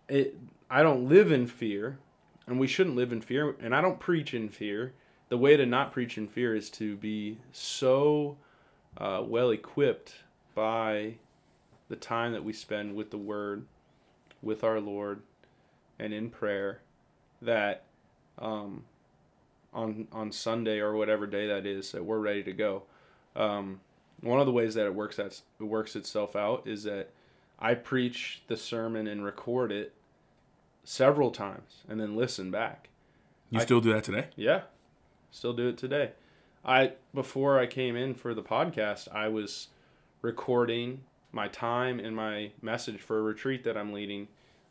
[0.09, 0.37] it
[0.71, 1.99] I don't live in fear
[2.47, 4.93] and we shouldn't live in fear and I don't preach in fear.
[5.29, 8.37] The way to not preach in fear is to be so
[8.97, 10.15] uh, well equipped
[10.55, 11.15] by
[11.89, 13.67] the time that we spend with the word,
[14.41, 15.23] with our Lord
[15.99, 16.81] and in prayer
[17.43, 17.86] that
[18.39, 18.85] um
[19.73, 22.83] on on Sunday or whatever day that is that we're ready to go.
[23.35, 23.81] Um,
[24.21, 27.11] one of the ways that it works that it works itself out is that
[27.59, 29.93] I preach the sermon and record it
[30.85, 32.89] several times and then listen back.
[33.51, 34.29] You I- still do that today?
[34.37, 34.63] Yeah,
[35.31, 36.13] still do it today.
[36.65, 39.69] I before I came in for the podcast, I was
[40.23, 44.29] recording my time and my message for a retreat that I'm leading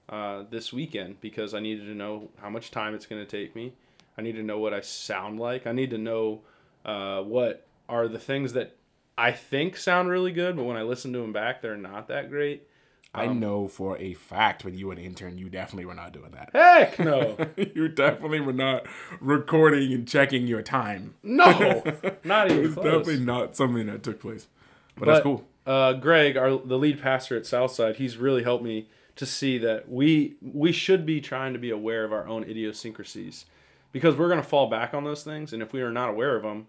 [0.09, 3.55] uh, this weekend because I needed to know how much time it's going to take
[3.55, 3.73] me.
[4.17, 5.67] I need to know what I sound like.
[5.67, 6.41] I need to know
[6.85, 8.75] uh, what are the things that
[9.17, 12.29] I think sound really good, but when I listen to them back, they're not that
[12.29, 12.67] great.
[13.13, 16.11] I Um, know for a fact when you were an intern, you definitely were not
[16.11, 16.49] doing that.
[16.53, 18.85] Heck no, you definitely were not
[19.21, 21.15] recording and checking your time.
[21.23, 21.81] no,
[22.25, 22.85] not It even was close.
[22.85, 24.47] definitely not something that took place.
[24.97, 25.45] But, that's cool.
[25.65, 29.89] uh, Greg, our the lead pastor at Southside, he's really helped me to see that
[29.89, 33.45] we we should be trying to be aware of our own idiosyncrasies
[33.91, 36.36] because we're going to fall back on those things, and if we are not aware
[36.36, 36.67] of them,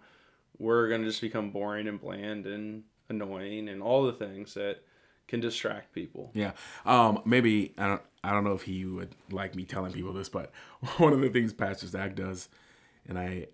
[0.59, 4.83] we're going to just become boring and bland and annoying and all the things that
[5.29, 6.31] can distract people.
[6.35, 6.53] Yeah.
[6.85, 10.29] Um, maybe I don't I don't know if he would like me telling people this,
[10.29, 10.53] but
[10.99, 12.49] one of the things Pastor Zach does,
[13.09, 13.49] and I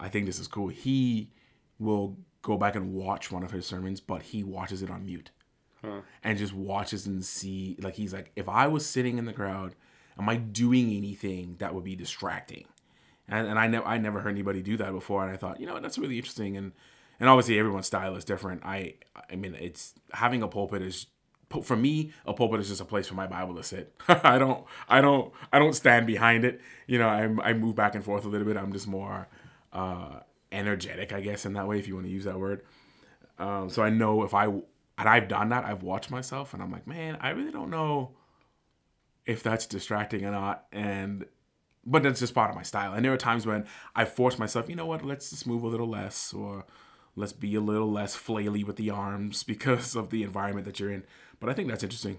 [0.00, 1.30] I think this is cool, he
[1.78, 5.30] will go back and watch one of his sermons, but he watches it on mute.
[6.22, 9.74] And just watches and see like he's like, if I was sitting in the crowd,
[10.18, 12.66] am I doing anything that would be distracting?
[13.28, 15.66] And, and I never I never heard anybody do that before, and I thought, you
[15.66, 16.56] know, that's really interesting.
[16.56, 16.72] And
[17.20, 18.62] and obviously everyone's style is different.
[18.64, 18.94] I
[19.30, 21.06] I mean, it's having a pulpit is
[21.62, 23.94] for me a pulpit is just a place for my Bible to sit.
[24.08, 26.60] I don't I don't I don't stand behind it.
[26.86, 28.56] You know, I I move back and forth a little bit.
[28.56, 29.28] I'm just more
[29.72, 30.20] uh,
[30.52, 32.62] energetic, I guess, in that way, if you want to use that word.
[33.38, 34.48] Um, so I know if I
[34.98, 38.16] and I've done that, I've watched myself, and I'm like, man, I really don't know
[39.24, 40.66] if that's distracting or not.
[40.72, 41.24] And
[41.86, 42.92] but that's just part of my style.
[42.92, 45.68] And there are times when I force myself, you know what, let's just move a
[45.68, 46.66] little less, or
[47.16, 50.90] let's be a little less flaily with the arms because of the environment that you're
[50.90, 51.04] in.
[51.38, 52.18] But I think that's interesting.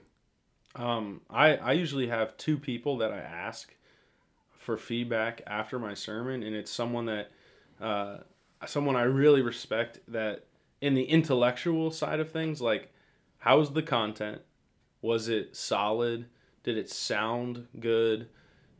[0.76, 3.76] Um, I I usually have two people that I ask
[4.58, 7.32] for feedback after my sermon, and it's someone that
[7.82, 8.18] uh,
[8.68, 10.46] someone I really respect that
[10.82, 12.92] in the intellectual side of things, like
[13.40, 14.42] how's the content?
[15.02, 16.26] Was it solid?
[16.64, 18.28] Did it sound good?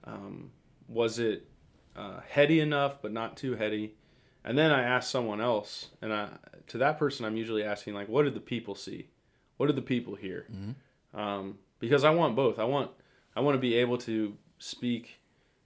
[0.04, 0.52] Um,
[0.88, 1.48] was it
[1.96, 3.96] uh, heady enough but not too heady?
[4.44, 6.30] And then I ask someone else, and I
[6.68, 9.10] to that person I'm usually asking like, what did the people see?
[9.58, 10.48] What did the people hear?
[11.14, 12.60] um, because I want both.
[12.60, 12.92] I want
[13.36, 15.20] I want to be able to speak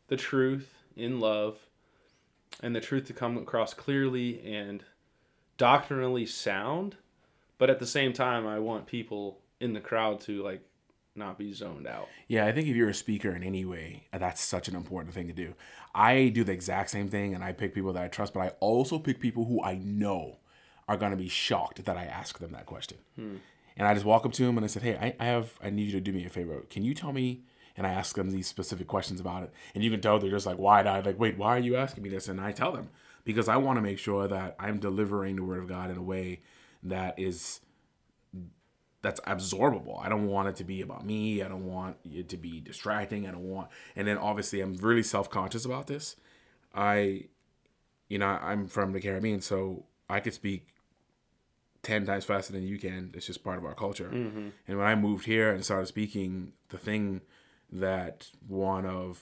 [0.08, 1.58] the truth in love,
[2.62, 4.84] and the truth to come across clearly and
[5.58, 6.98] doctrinally sound,
[7.58, 10.62] but at the same time, I want people in the crowd to like
[11.16, 12.08] not be zoned out.
[12.28, 15.28] Yeah, I think if you're a speaker in any way, that's such an important thing
[15.28, 15.54] to do.
[15.94, 18.48] I do the exact same thing and I pick people that I trust, but I
[18.60, 20.38] also pick people who I know
[20.88, 22.98] are going to be shocked that I ask them that question.
[23.16, 23.36] Hmm.
[23.78, 25.70] And I just walk up to them and I said, Hey, I, I have, I
[25.70, 26.62] need you to do me a favor.
[26.70, 27.44] Can you tell me?
[27.76, 29.52] And I ask them these specific questions about it.
[29.74, 32.04] And you can tell they're just like wide eyed, like, wait, why are you asking
[32.04, 32.28] me this?
[32.28, 32.90] And I tell them
[33.24, 36.02] because I want to make sure that I'm delivering the word of God in a
[36.02, 36.42] way
[36.84, 37.62] that is
[39.02, 40.04] that's absorbable.
[40.04, 41.44] I don't want it to be about me.
[41.44, 43.28] I don't want it to be distracting.
[43.28, 46.16] I don't want, and then obviously I'm really self conscious about this.
[46.74, 47.26] I,
[48.08, 50.70] you know, I'm from the Caribbean, so I could speak
[51.84, 53.12] ten times faster than you can.
[53.14, 54.10] It's just part of our culture.
[54.12, 54.48] Mm-hmm.
[54.68, 57.22] And when I moved here and started speaking, the thing
[57.74, 59.20] that one of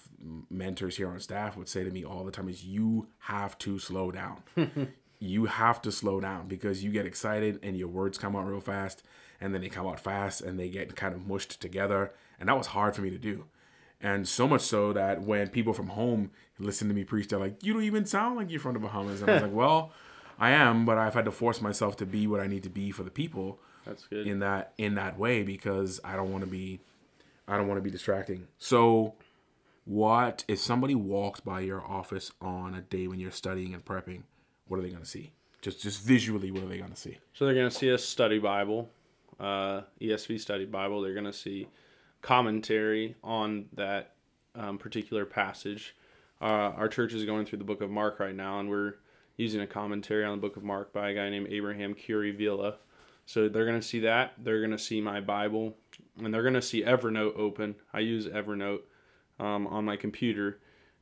[0.49, 3.79] mentors here on staff would say to me all the time is, "You have to
[3.79, 4.43] slow down."
[5.19, 8.59] you have to slow down because you get excited and your words come out real
[8.59, 9.03] fast
[9.39, 12.57] and then they come out fast and they get kind of mushed together and that
[12.57, 13.45] was hard for me to do
[14.01, 17.63] and so much so that when people from home listen to me preach they're like
[17.63, 19.91] you don't even sound like you're from the bahamas and i was like well
[20.39, 22.89] i am but i've had to force myself to be what i need to be
[22.89, 24.25] for the people That's good.
[24.25, 26.79] in that in that way because i don't want to be
[27.51, 29.13] i don't want to be distracting so
[29.85, 34.23] what if somebody walks by your office on a day when you're studying and prepping
[34.67, 37.17] what are they going to see just just visually what are they going to see
[37.33, 38.89] So they're going to see a study Bible,
[39.39, 41.01] uh, ESV study Bible.
[41.01, 41.67] They're going to see
[42.21, 44.15] commentary on that
[44.55, 45.95] um, particular passage.
[46.41, 48.95] Uh, our church is going through the book of Mark right now, and we're
[49.37, 52.75] using a commentary on the book of Mark by a guy named Abraham Kuruvilla.
[53.27, 54.33] So they're going to see that.
[54.39, 55.77] They're going to see my Bible,
[56.17, 57.75] and they're going to see Evernote open.
[57.93, 58.81] I use Evernote
[59.39, 60.59] um, on my computer,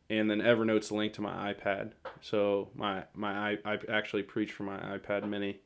[0.10, 1.92] and then Evernote's linked to my iPad.
[2.22, 5.60] So my my I, I actually preach from my iPad Mini.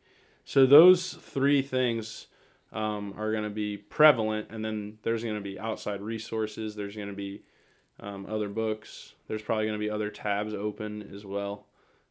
[0.46, 2.28] So those three things
[2.74, 6.76] um, are going to be prevalent, and then there's going to be outside resources.
[6.76, 7.44] There's going to be
[8.00, 9.14] um, other books.
[9.28, 11.68] There's probably going to be other tabs open as well.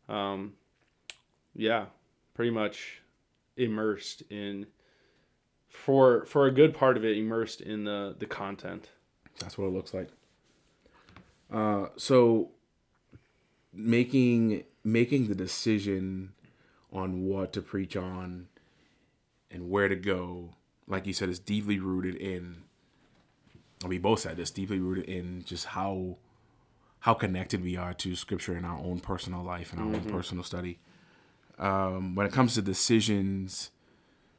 [0.09, 0.55] Um,
[1.55, 1.87] yeah,
[2.35, 3.03] pretty much
[3.57, 4.66] immersed in
[5.72, 8.90] for for a good part of it immersed in the the content.
[9.40, 10.08] That's what it looks like.
[11.50, 12.50] Uh, so
[13.72, 16.35] making making the decision
[16.92, 18.48] on what to preach on
[19.50, 20.50] and where to go,
[20.87, 22.64] like you said, is deeply rooted in.
[23.87, 26.18] We both said this deeply rooted in just how
[27.00, 30.06] how connected we are to Scripture in our own personal life and our mm-hmm.
[30.06, 30.78] own personal study.
[31.58, 33.71] Um, when it comes to decisions,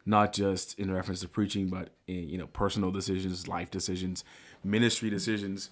[0.05, 4.23] not just in reference to preaching, but in you know personal decisions, life decisions,
[4.63, 5.69] ministry decisions.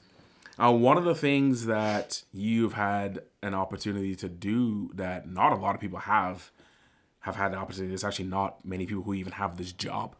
[0.61, 5.55] Uh, one of the things that you've had an opportunity to do that not a
[5.55, 6.51] lot of people have
[7.21, 7.89] have had the opportunity.
[7.89, 10.15] There's actually not many people who even have this job.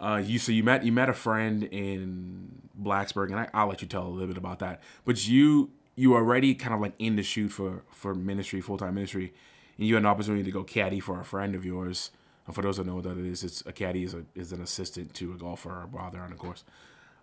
[0.00, 3.82] Uh, you so you met you met a friend in Blacksburg, and I, will let
[3.82, 4.82] you tell a little bit about that.
[5.04, 8.94] But you you already kind of like in the shoot for for ministry, full time
[8.94, 9.32] ministry,
[9.78, 12.10] and you had an opportunity to go caddy for a friend of yours.
[12.46, 14.62] And for those that know what that is, it's a caddy is a, is an
[14.62, 16.64] assistant to a golfer or a brother on the course.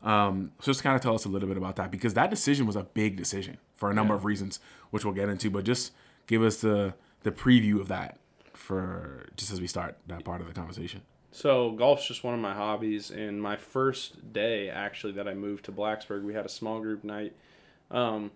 [0.04, 2.66] Um, so just kind of tell us a little bit about that because that decision
[2.66, 4.18] was a big decision for a number yeah.
[4.18, 4.60] of reasons,
[4.92, 5.50] which we'll get into.
[5.50, 5.94] But just
[6.28, 8.20] give us the the preview of that
[8.54, 11.02] for just as we start that part of the conversation.
[11.32, 15.66] So golf's just one of my hobbies, and my first day actually that I moved
[15.66, 17.34] to Blacksburg, we had a small group night.
[17.90, 18.32] Um,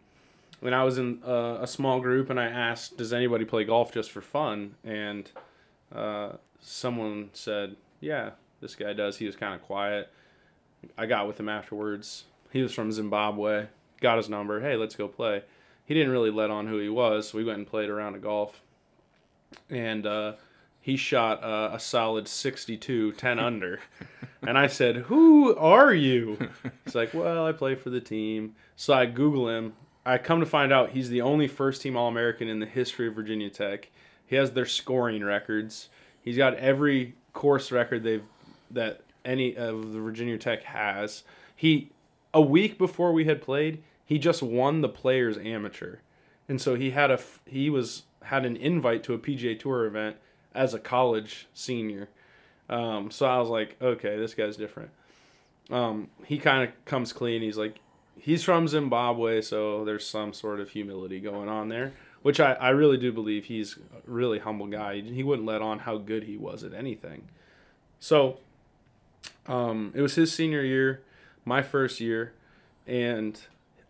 [0.62, 3.92] when I was in uh, a small group, and I asked, "Does anybody play golf
[3.92, 5.30] just for fun?" and
[5.94, 10.10] uh, someone said, "Yeah, this guy does." He was kind of quiet.
[10.98, 12.26] I got with him afterwards.
[12.52, 13.68] He was from Zimbabwe.
[14.00, 14.62] Got his number.
[14.62, 15.44] Hey, let's go play.
[15.86, 18.20] He didn't really let on who he was, so we went and played around a
[18.20, 18.62] golf
[19.70, 20.34] and uh,
[20.80, 23.80] he shot uh, a solid 62, 10 under.
[24.42, 26.38] and I said, Who are you?
[26.86, 28.56] He's like, Well, I play for the team.
[28.76, 29.74] So I Google him.
[30.06, 33.08] I come to find out he's the only first team All American in the history
[33.08, 33.90] of Virginia Tech.
[34.26, 35.90] He has their scoring records.
[36.28, 38.24] He's got every course record they've
[38.72, 41.24] that any of the Virginia Tech has.
[41.56, 41.90] He
[42.34, 46.00] a week before we had played, he just won the players amateur.
[46.50, 50.18] And so he had a he was had an invite to a PGA Tour event
[50.54, 52.10] as a college senior.
[52.70, 54.90] Um, so I was like, okay, this guy's different.
[55.70, 57.42] Um, he kind of comes clean.
[57.42, 57.80] He's like,
[58.20, 61.94] he's from Zimbabwe, so there's some sort of humility going on there,
[62.28, 65.00] which I, I really do believe he's a really humble guy.
[65.02, 67.24] He wouldn't let on how good he was at anything.
[68.00, 68.40] So
[69.48, 71.02] um, it was his senior year,
[71.46, 72.34] my first year,
[72.86, 73.40] and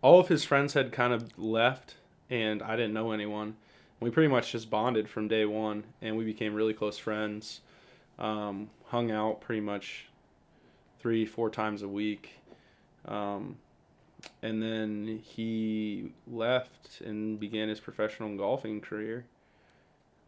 [0.01, 1.95] all of his friends had kind of left,
[2.29, 3.55] and I didn't know anyone
[3.99, 7.61] we pretty much just bonded from day one, and we became really close friends.
[8.19, 10.05] Um, hung out pretty much
[10.99, 12.39] three, four times a week.
[13.05, 13.57] Um,
[14.41, 19.25] and then he left and began his professional golfing career.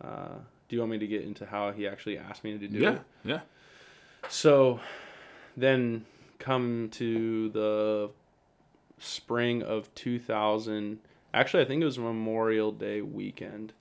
[0.02, 2.78] Uh, do you want me to get into how he actually asked me to do
[2.78, 3.02] yeah, it?
[3.24, 3.40] Yeah, yeah.
[4.30, 4.80] So
[5.58, 6.06] then
[6.38, 8.10] come to the
[9.00, 11.00] spring of 2000
[11.34, 13.74] Actually, I think it was Memorial Day weekend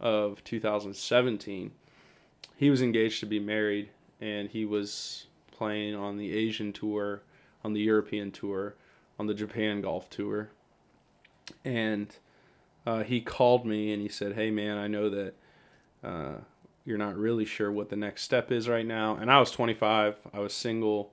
[0.00, 1.70] of 2017.
[2.56, 7.22] He was engaged to be married, and he was playing on the Asian tour,
[7.62, 8.74] on the European tour,
[9.20, 10.48] on the Japan golf tour.
[11.62, 12.08] And
[12.86, 15.34] uh, he called me and he said, Hey, man, I know that
[16.02, 16.32] uh,
[16.86, 19.16] you're not really sure what the next step is right now.
[19.16, 21.12] And I was 25, I was single.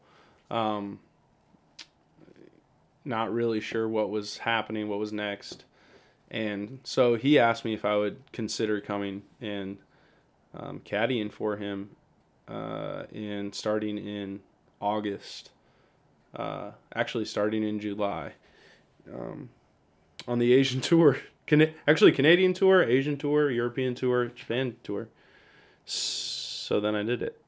[0.49, 1.01] Um,
[3.03, 5.65] not really sure what was happening, what was next.
[6.31, 9.79] And so he asked me if I would consider coming and
[10.55, 11.89] um, caddying for him
[12.47, 14.39] uh, and starting in
[14.79, 15.51] August,
[16.35, 18.33] uh, actually starting in July
[19.13, 19.49] um,
[20.27, 21.17] on the Asian tour.
[21.45, 25.07] Can- actually, Canadian tour, Asian tour, European tour, Japan tour.
[25.85, 27.41] So then I did it.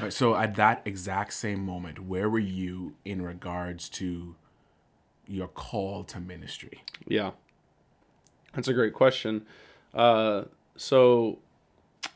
[0.00, 4.34] right, so at that exact same moment, where were you in regards to
[5.26, 6.82] your call to ministry?
[7.06, 7.32] Yeah.
[8.54, 9.46] That's a great question.
[9.92, 10.44] Uh,
[10.76, 11.38] so,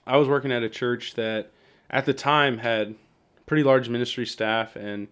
[0.07, 1.51] I was working at a church that
[1.91, 2.95] at the time had
[3.47, 5.09] pretty large ministry staff and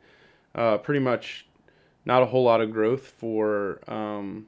[0.54, 1.46] uh, pretty much
[2.04, 4.46] not a whole lot of growth for um,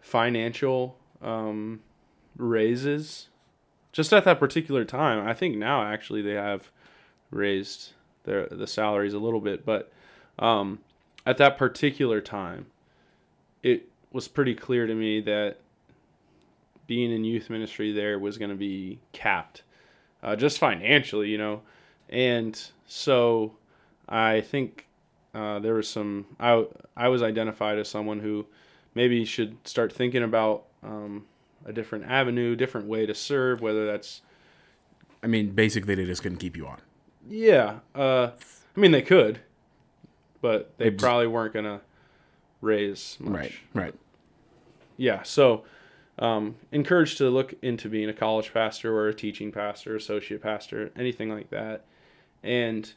[0.00, 1.80] financial um,
[2.36, 3.28] raises.
[3.92, 6.70] Just at that particular time, I think now actually they have
[7.30, 7.92] raised
[8.24, 9.90] their the salaries a little bit, but
[10.38, 10.80] um,
[11.24, 12.66] at that particular time,
[13.62, 15.56] it was pretty clear to me that
[16.86, 19.62] being in youth ministry there was going to be capped,
[20.22, 21.62] uh, just financially, you know,
[22.08, 23.52] and so
[24.08, 24.86] I think
[25.34, 26.26] uh, there was some.
[26.40, 26.64] I
[26.96, 28.46] I was identified as someone who
[28.94, 31.24] maybe should start thinking about um,
[31.64, 34.22] a different avenue, different way to serve, whether that's
[35.22, 36.78] I mean, basically, they just couldn't keep you on.
[37.28, 37.80] yeah.
[37.94, 38.30] Uh,
[38.76, 39.40] I mean, they could,
[40.40, 41.80] but they just- probably weren't gonna
[42.60, 43.32] raise much.
[43.34, 43.94] Right, right.
[44.96, 45.22] Yeah.
[45.24, 45.64] So,
[46.18, 50.90] um, encouraged to look into being a college pastor or a teaching pastor, associate pastor,
[50.96, 51.84] anything like that.
[52.42, 52.92] And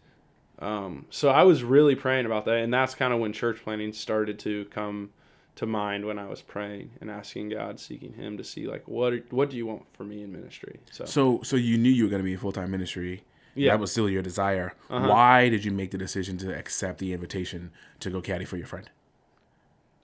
[0.59, 3.93] um, so I was really praying about that, and that's kind of when church planning
[3.93, 5.11] started to come
[5.55, 9.13] to mind when I was praying and asking God, seeking Him to see like what
[9.31, 10.79] what do you want for me in ministry.
[10.91, 13.23] So, So, so you knew you were going to be full time ministry.
[13.55, 13.71] Yeah.
[13.71, 14.73] That was still your desire.
[14.89, 15.09] Uh-huh.
[15.09, 18.67] Why did you make the decision to accept the invitation to go caddy for your
[18.67, 18.89] friend?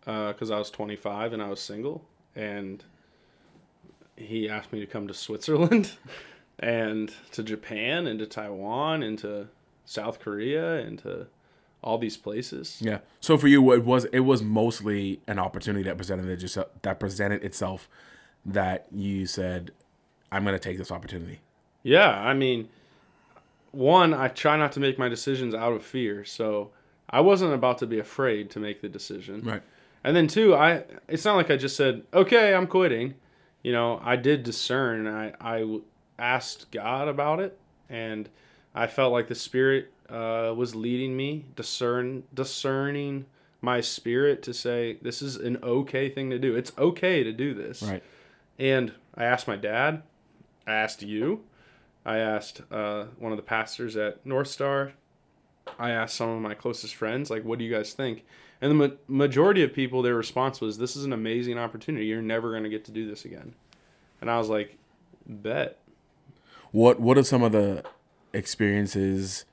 [0.05, 2.83] because uh, I was 25 and I was single, and
[4.15, 5.91] he asked me to come to Switzerland
[6.59, 9.47] and to Japan and to Taiwan and to
[9.85, 11.27] South Korea and to
[11.85, 12.77] all these places.
[12.81, 12.99] Yeah.
[13.21, 16.99] So for you, it was it was mostly an opportunity that presented it just that
[16.99, 17.87] presented itself
[18.45, 19.71] that you said,
[20.31, 21.39] "I'm going to take this opportunity."
[21.83, 22.69] Yeah, I mean,
[23.71, 26.71] one, I try not to make my decisions out of fear, so
[27.09, 29.41] I wasn't about to be afraid to make the decision.
[29.41, 29.61] Right.
[30.03, 33.13] And then two, I it's not like I just said, "Okay, I'm quitting."
[33.61, 35.07] You know, I did discern.
[35.07, 35.79] I I
[36.17, 37.59] asked God about it,
[37.89, 38.29] and
[38.75, 43.25] I felt like the Spirit uh, was leading me, discern discerning
[43.61, 46.55] my spirit to say this is an okay thing to do.
[46.55, 47.81] It's okay to do this.
[47.81, 48.03] Right.
[48.59, 50.03] And I asked my dad.
[50.67, 51.43] I asked you.
[52.05, 54.93] I asked uh, one of the pastors at North Star.
[55.79, 58.23] I asked some of my closest friends, like, what do you guys think?
[58.61, 62.05] And the ma- majority of people, their response was, this is an amazing opportunity.
[62.05, 63.55] You're never going to get to do this again.
[64.21, 64.77] And I was like,
[65.27, 65.79] bet.
[66.71, 67.83] What What are some of the
[68.35, 69.45] experiences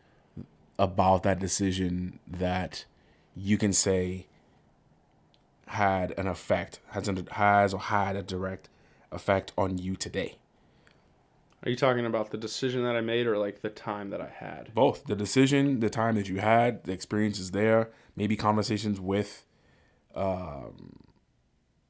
[0.79, 2.85] about that decision that
[3.37, 4.27] you can say
[5.67, 8.69] had an effect has an, has or had a direct
[9.11, 10.37] effect on you today?
[11.65, 14.29] Are you talking about the decision that I made or like the time that I
[14.29, 14.75] had?
[14.75, 19.47] Both the decision, the time that you had, the experiences there, maybe conversations with,
[20.17, 20.99] um,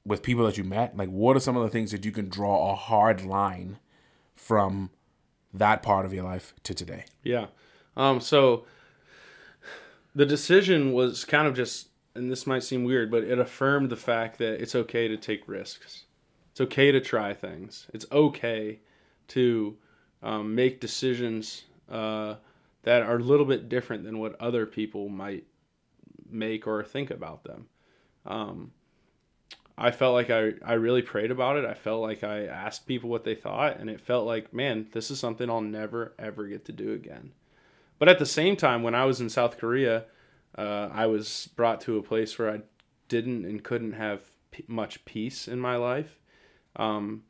[0.04, 0.94] with people that you met.
[0.94, 3.78] Like, what are some of the things that you can draw a hard line
[4.36, 4.90] from
[5.54, 7.04] that part of your life to today?
[7.22, 7.46] Yeah.
[7.96, 8.64] Um, so
[10.14, 13.96] the decision was kind of just, and this might seem weird, but it affirmed the
[13.96, 16.04] fact that it's okay to take risks.
[16.50, 17.86] It's okay to try things.
[17.94, 18.80] It's okay
[19.28, 19.76] to
[20.22, 22.36] um, make decisions uh,
[22.82, 25.44] that are a little bit different than what other people might
[26.30, 27.68] make or think about them.
[28.26, 28.72] Um,
[29.76, 31.64] I felt like I, I really prayed about it.
[31.64, 35.10] I felt like I asked people what they thought, and it felt like, man, this
[35.10, 37.32] is something I'll never, ever get to do again.
[37.98, 40.04] But at the same time, when I was in South Korea,
[40.58, 42.60] uh, I was brought to a place where I
[43.08, 44.20] didn't and couldn't have
[44.50, 46.18] p- much peace in my life.
[46.76, 47.22] Um,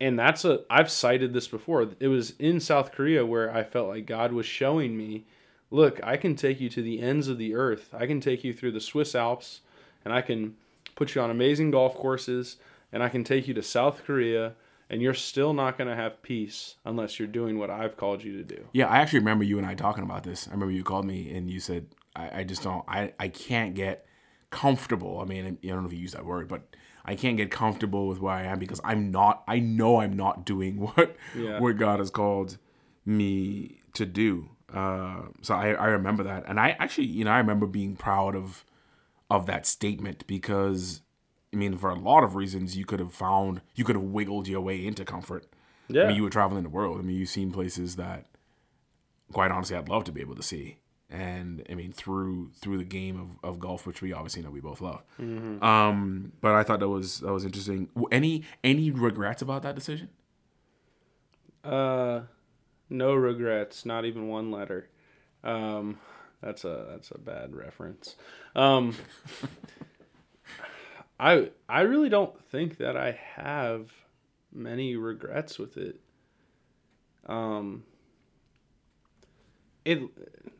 [0.00, 1.88] and that's a, I've cited this before.
[2.00, 5.26] It was in South Korea where I felt like God was showing me,
[5.70, 7.94] look, I can take you to the ends of the earth.
[7.94, 9.62] I can take you through the Swiss Alps,
[10.04, 10.56] and I can
[10.96, 12.56] put you on amazing golf courses,
[12.92, 14.54] and I can take you to South Korea,
[14.90, 18.36] and you're still not going to have peace unless you're doing what I've called you
[18.38, 18.64] to do.
[18.72, 20.48] Yeah, I actually remember you and I talking about this.
[20.48, 23.74] I remember you called me and you said, I, I just don't, I, I can't
[23.74, 24.06] get
[24.50, 25.20] comfortable.
[25.20, 26.62] I mean, I don't know if you use that word, but
[27.04, 30.44] I can't get comfortable with where I am because I'm not, I know I'm not
[30.46, 31.58] doing what, Yeah.
[31.60, 32.56] what God has called
[33.04, 34.48] me to do.
[34.72, 36.44] Uh, so I, I remember that.
[36.46, 38.64] And I actually, you know, I remember being proud of,
[39.30, 41.02] of that statement because,
[41.52, 44.48] I mean, for a lot of reasons, you could have found, you could have wiggled
[44.48, 45.46] your way into comfort.
[45.88, 46.04] Yeah.
[46.04, 46.98] I mean, you were traveling the world.
[46.98, 48.26] I mean, you've seen places that,
[49.32, 50.78] quite honestly, I'd love to be able to see.
[51.08, 54.60] And I mean, through through the game of, of golf, which we obviously know we
[54.60, 55.04] both love.
[55.20, 57.88] Um, but I thought that was that was interesting.
[58.10, 60.08] Any any regrets about that decision?
[61.62, 62.22] Uh,
[62.90, 64.88] no regrets, not even one letter.
[65.44, 65.98] Um,
[66.42, 68.16] that's a that's a bad reference.
[68.54, 68.94] Um,
[71.20, 73.90] I I really don't think that I have
[74.52, 76.00] many regrets with it.
[77.26, 77.84] Um,
[79.84, 80.02] it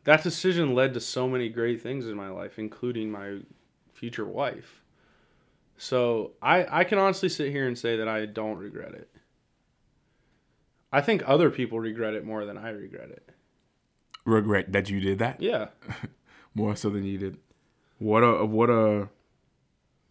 [0.03, 3.39] that decision led to so many great things in my life, including my
[3.93, 4.81] future wife.
[5.77, 9.09] So I I can honestly sit here and say that I don't regret it.
[10.91, 13.29] I think other people regret it more than I regret it.
[14.27, 15.69] Regret that you did that Yeah.
[16.53, 17.37] more so than you did.
[17.97, 19.09] What a what a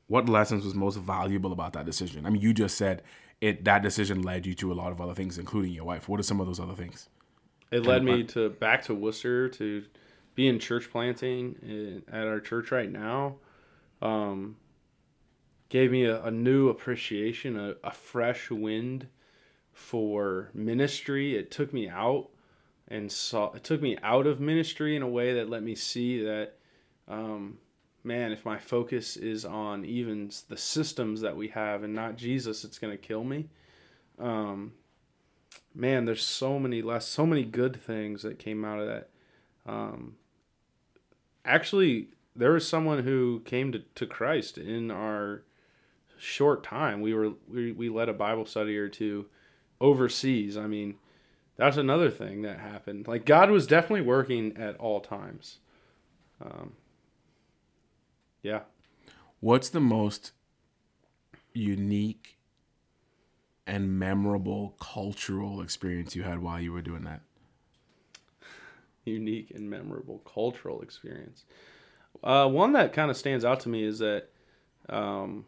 [0.08, 2.24] what lessons was most valuable about that decision?
[2.26, 3.02] I mean, you just said
[3.40, 3.64] it.
[3.64, 6.08] That decision led you to a lot of other things, including your wife.
[6.08, 7.08] What are some of those other things?
[7.70, 9.84] It led me to back to Worcester to
[10.34, 13.36] be in church planting in, at our church right now.
[14.00, 14.56] Um,
[15.68, 19.08] gave me a, a new appreciation, a, a fresh wind
[19.72, 21.36] for ministry.
[21.36, 22.30] It took me out
[22.88, 26.22] and saw it took me out of ministry in a way that let me see
[26.22, 26.54] that
[27.08, 27.58] um,
[28.06, 32.64] man, if my focus is on even the systems that we have and not Jesus,
[32.64, 33.48] it's going to kill me.
[34.18, 34.72] Um,
[35.74, 39.08] man, there's so many less, so many good things that came out of that.
[39.66, 40.14] Um,
[41.44, 45.42] actually, there was someone who came to, to Christ in our
[46.16, 47.00] short time.
[47.00, 49.26] We were we, we led a Bible study or two
[49.80, 50.56] overseas.
[50.56, 50.94] I mean,
[51.56, 53.08] that's another thing that happened.
[53.08, 55.58] Like God was definitely working at all times.
[56.40, 56.74] Um,
[58.42, 58.60] yeah.
[59.40, 60.32] What's the most
[61.52, 62.36] unique
[63.66, 67.22] and memorable cultural experience you had while you were doing that?
[69.04, 71.44] unique and memorable cultural experience.
[72.22, 74.28] Uh, one that kind of stands out to me is that
[74.88, 75.44] um,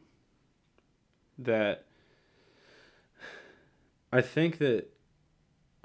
[1.39, 1.85] that
[4.13, 4.91] I think that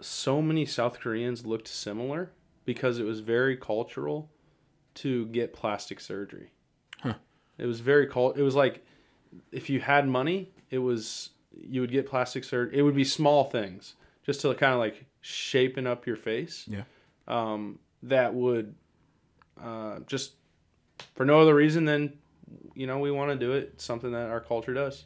[0.04, 2.32] so many South Koreans looked similar
[2.66, 4.30] because it was very cultural
[4.96, 6.52] to get plastic surgery.
[7.02, 7.16] Huh.
[7.58, 8.38] It was very cult.
[8.38, 8.86] It was like
[9.52, 11.30] if you had money, it was
[11.60, 12.78] you would get plastic surgery.
[12.78, 13.96] It would be small things
[14.26, 16.84] just to kind of like shapen up your face Yeah.
[17.28, 18.76] um, that would
[19.62, 20.34] uh, just
[21.16, 22.14] for no other reason than
[22.76, 25.06] you know we want to do it It's something that our culture does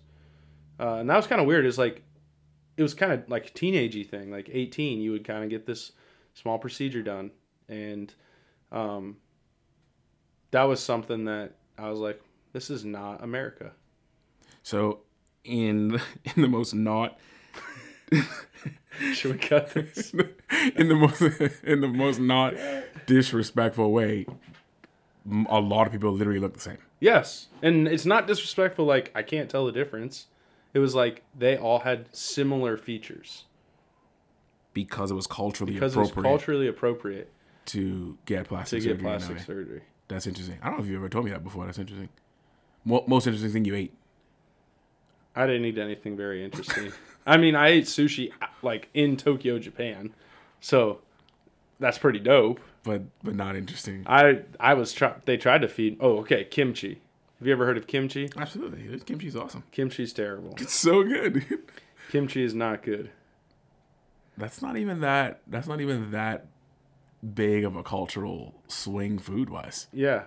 [0.80, 2.04] uh, and that was kind of weird Is like
[2.78, 5.66] it was kind of like a teenagey thing like 18 you would kind of get
[5.66, 5.92] this
[6.34, 7.32] small procedure done
[7.68, 8.14] and
[8.72, 9.18] um,
[10.52, 12.22] that was something that i was like
[12.54, 13.72] this is not america
[14.64, 15.00] So,
[15.44, 16.00] in
[16.36, 17.18] in the most not
[19.14, 20.14] should we cut this
[20.76, 21.22] in the most
[21.64, 22.54] in the most not
[23.06, 24.26] disrespectful way,
[25.50, 26.78] a lot of people literally look the same.
[27.00, 28.86] Yes, and it's not disrespectful.
[28.86, 30.28] Like I can't tell the difference.
[30.74, 33.46] It was like they all had similar features
[34.74, 37.32] because it was culturally because it was appropriate culturally appropriate
[37.68, 39.04] to get to plastic get surgery.
[39.04, 39.82] plastic surgery.
[40.08, 40.58] That's interesting.
[40.62, 41.66] I don't know if you ever told me that before.
[41.66, 42.10] That's interesting.
[42.86, 43.94] Most interesting thing you ate.
[45.36, 46.92] I didn't eat anything very interesting.
[47.26, 50.14] I mean, I ate sushi uh, like in Tokyo, Japan,
[50.62, 51.02] so
[51.80, 52.60] that's pretty dope.
[52.84, 54.04] but but not interesting.
[54.08, 55.98] I I was try- they tried to feed.
[56.00, 57.02] Oh, okay, kimchi.
[57.40, 58.30] Have you ever heard of kimchi?
[58.36, 59.64] Absolutely, kimchi's awesome.
[59.72, 60.56] Kimchi's terrible.
[60.60, 61.46] It's so good.
[62.12, 63.12] Kimchi is not good.
[64.38, 65.42] that's not even that.
[65.48, 66.46] That's not even that
[67.36, 69.88] big of a cultural swing food wise.
[69.94, 70.24] Yeah.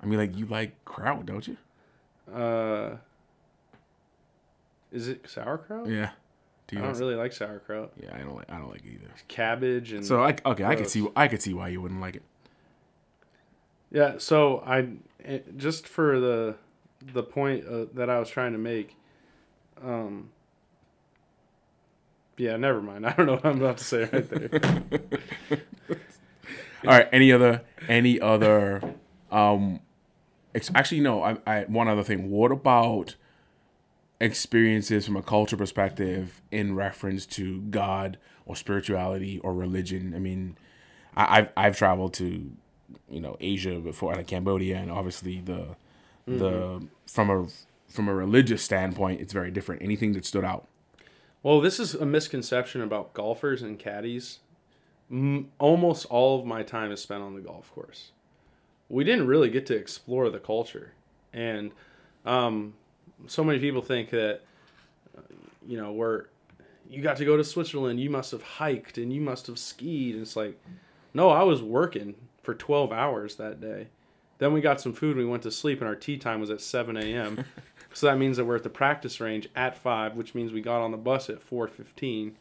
[0.00, 1.56] I mean, like you like kraut, don't you?
[2.32, 2.96] Uh,
[4.92, 5.88] is it sauerkraut?
[5.88, 6.10] Yeah.
[6.68, 6.84] Do I you?
[6.84, 7.92] don't like- really like sauerkraut.
[8.00, 8.50] yeah, I don't like.
[8.50, 9.10] I don't like it either.
[9.28, 11.06] Cabbage and So I okay, I could see.
[11.16, 12.22] I could see why you wouldn't like it.
[13.90, 14.88] Yeah, so I
[15.56, 16.56] just for the
[17.12, 18.96] the point uh, that I was trying to make.
[19.84, 20.30] Um.
[22.36, 23.06] Yeah, never mind.
[23.08, 24.50] I don't know what I'm about to say right there.
[26.84, 27.08] All right.
[27.12, 27.62] Any other?
[27.88, 28.94] Any other?
[29.30, 29.80] Um,
[30.54, 31.22] ex- actually, no.
[31.22, 32.30] I, I one other thing.
[32.30, 33.16] What about
[34.20, 40.14] experiences from a culture perspective in reference to God or spirituality or religion?
[40.14, 40.56] I mean,
[41.16, 42.52] I, I've I've traveled to,
[43.10, 45.76] you know, Asia before, like Cambodia, and obviously the
[46.26, 47.46] the from a
[47.88, 49.82] from a religious standpoint, it's very different.
[49.82, 50.66] Anything that stood out?
[51.42, 54.40] well, this is a misconception about golfers and caddies.
[55.10, 58.10] M- almost all of my time is spent on the golf course.
[58.88, 60.92] We didn't really get to explore the culture,
[61.32, 61.70] and
[62.24, 62.74] um,
[63.26, 64.40] so many people think that
[65.16, 65.20] uh,
[65.66, 66.26] you know we're
[66.90, 70.14] you got to go to Switzerland, you must have hiked and you must have skied.
[70.14, 70.58] And it's like,
[71.12, 72.14] no, I was working
[72.48, 73.88] for 12 hours that day.
[74.38, 76.48] Then we got some food and we went to sleep, and our tee time was
[76.48, 77.44] at 7 a.m.
[77.92, 80.80] so that means that we're at the practice range at 5, which means we got
[80.80, 82.32] on the bus at 4.15.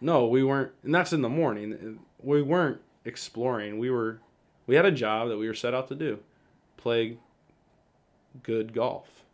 [0.00, 1.98] No, we weren't, and that's in the morning.
[2.22, 3.80] We weren't exploring.
[3.80, 4.20] We were,
[4.68, 6.20] we had a job that we were set out to do,
[6.76, 7.18] play
[8.44, 9.24] good golf.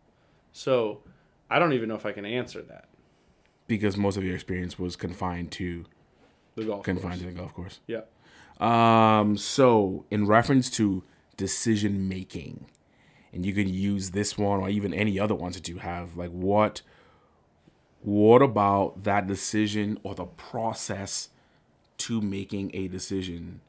[0.51, 1.03] So
[1.51, 2.87] I don't even know if I can answer that.
[3.67, 5.85] Because most of your experience was confined to
[6.55, 7.19] The golf confined course.
[7.21, 7.81] to the golf course.
[7.87, 8.01] Yeah.
[8.61, 11.03] Um, so in reference to
[11.37, 12.67] decision making,
[13.33, 16.31] and you can use this one or even any other ones that you have, like
[16.31, 16.83] what
[18.03, 21.29] what about that decision or the process
[21.99, 23.61] to making a decision?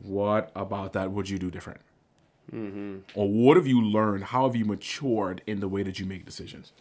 [0.00, 1.80] What about that would you do different?
[2.52, 2.98] Mm-hmm.
[3.14, 4.24] Or what have you learned?
[4.24, 6.72] How have you matured in the way that you make decisions?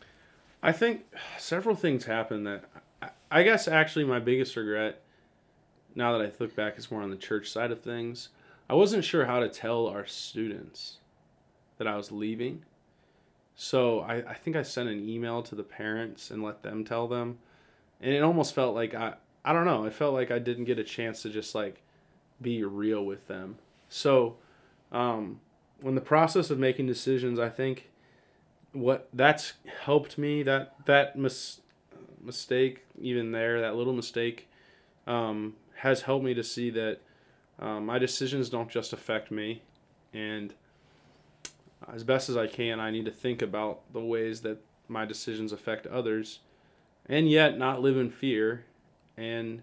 [0.62, 1.06] I think
[1.38, 2.64] several things happen that
[3.02, 5.02] I, I guess actually my biggest regret
[5.96, 8.30] now that I look back it's more on the church side of things.
[8.70, 10.98] I wasn't sure how to tell our students
[11.78, 12.64] that I was leaving.
[13.56, 17.08] So I, I think I sent an email to the parents and let them tell
[17.08, 17.38] them.
[18.02, 19.16] And it almost felt like I
[19.46, 21.82] I don't know, it felt like I didn't get a chance to just like
[22.42, 23.58] be real with them.
[23.90, 24.38] So
[24.92, 25.40] um
[25.82, 27.90] when the process of making decisions, I think
[28.72, 31.60] what that's helped me that that mis-
[32.22, 34.48] mistake even there that little mistake
[35.08, 37.00] um, has helped me to see that
[37.60, 39.62] um, my decisions don't just affect me
[40.14, 40.54] and
[41.94, 44.58] as best as i can i need to think about the ways that
[44.88, 46.40] my decisions affect others
[47.08, 48.66] and yet not live in fear
[49.18, 49.62] and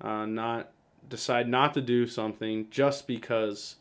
[0.00, 0.70] uh, not
[1.08, 3.76] decide not to do something just because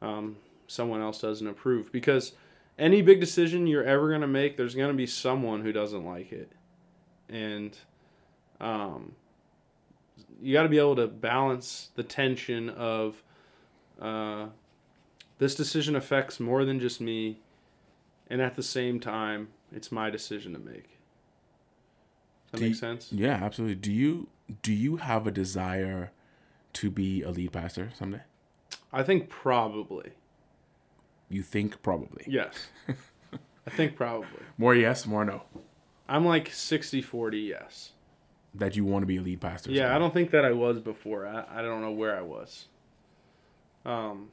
[0.00, 0.36] um,
[0.66, 2.32] someone else doesn't approve because
[2.78, 6.04] any big decision you're ever going to make, there's going to be someone who doesn't
[6.04, 6.52] like it.
[7.28, 7.76] And
[8.60, 9.12] um,
[10.40, 13.22] you got to be able to balance the tension of
[14.00, 14.46] uh,
[15.38, 17.40] this decision affects more than just me,
[18.28, 20.88] and at the same time, it's my decision to make.
[22.50, 23.12] Does that Do make you- sense?
[23.12, 23.76] Yeah, absolutely.
[23.76, 24.28] Do you
[24.62, 26.12] do you have a desire
[26.74, 28.22] to be a lead pastor someday?
[28.92, 30.12] I think probably.
[31.28, 32.24] You think probably.
[32.26, 32.68] Yes.
[33.66, 34.40] I think probably.
[34.56, 35.42] More yes, more no.
[36.08, 37.92] I'm like 60 40 yes.
[38.58, 39.70] That you want to be a lead pastor.
[39.70, 41.26] Yeah, I don't think that I was before.
[41.26, 42.66] I, I don't know where I was.
[43.84, 44.28] Um,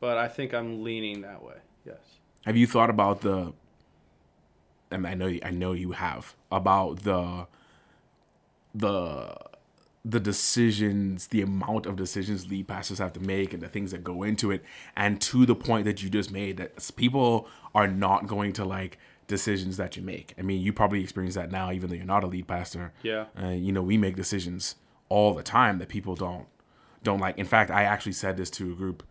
[0.00, 1.56] but I think I'm leaning that way.
[1.84, 1.96] Yes.
[2.44, 3.52] Have you thought about the?
[4.90, 7.46] And I know you- I know you have about the.
[8.74, 9.34] The
[10.02, 14.02] the decisions, the amount of decisions lead pastors have to make, and the things that
[14.02, 14.64] go into it,
[14.96, 18.96] and to the point that you just made, that people are not going to like
[19.30, 20.34] decisions that you make.
[20.36, 22.92] I mean, you probably experience that now, even though you're not a lead pastor.
[23.02, 23.26] Yeah.
[23.40, 24.74] Uh, you know, we make decisions
[25.08, 26.46] all the time that people don't
[27.02, 27.38] don't like.
[27.38, 29.02] In fact, I actually said this to a group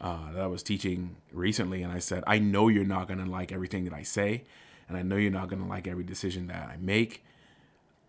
[0.00, 3.52] uh, that I was teaching recently, and I said, I know you're not gonna like
[3.52, 4.44] everything that I say,
[4.88, 7.22] and I know you're not gonna like every decision that I make,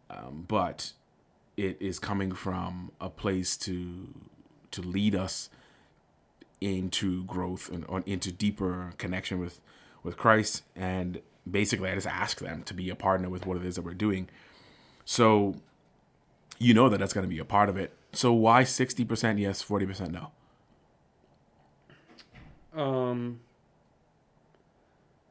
[0.10, 0.94] um, but
[1.58, 4.08] it is coming from a place to
[4.72, 5.50] to lead us
[6.62, 9.60] into growth and into deeper connection with
[10.04, 13.66] with Christ and basically I just ask them to be a partner with what it
[13.66, 14.30] is that we're doing.
[15.06, 15.56] So
[16.58, 17.94] you know that that's going to be a part of it.
[18.12, 20.32] So why 60% yes, 40% no?
[22.80, 23.40] Um,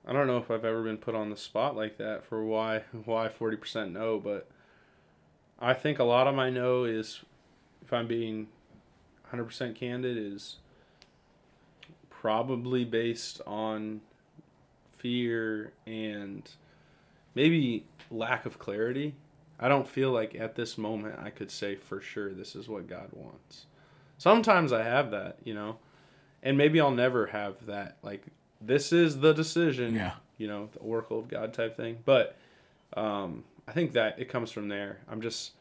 [0.07, 2.83] I don't know if I've ever been put on the spot like that for why
[3.05, 4.49] why 40% no, but
[5.61, 7.21] I think a lot of my no is,
[7.83, 8.49] if I'm being
[9.33, 10.57] 100% candid, is
[12.11, 14.01] probably based on
[14.99, 16.49] fear and
[17.35, 19.15] maybe lack of clarity.
[19.61, 22.89] I don't feel like at this moment I could say for sure this is what
[22.89, 23.67] God wants.
[24.19, 25.77] Sometimes I have that, you know,
[26.43, 27.97] and maybe I'll never have that.
[28.03, 28.23] Like,
[28.61, 30.13] this is the decision, Yeah.
[30.37, 31.99] you know, the Oracle of God type thing.
[32.05, 32.37] But
[32.97, 34.99] um, I think that it comes from there.
[35.09, 35.53] I'm just,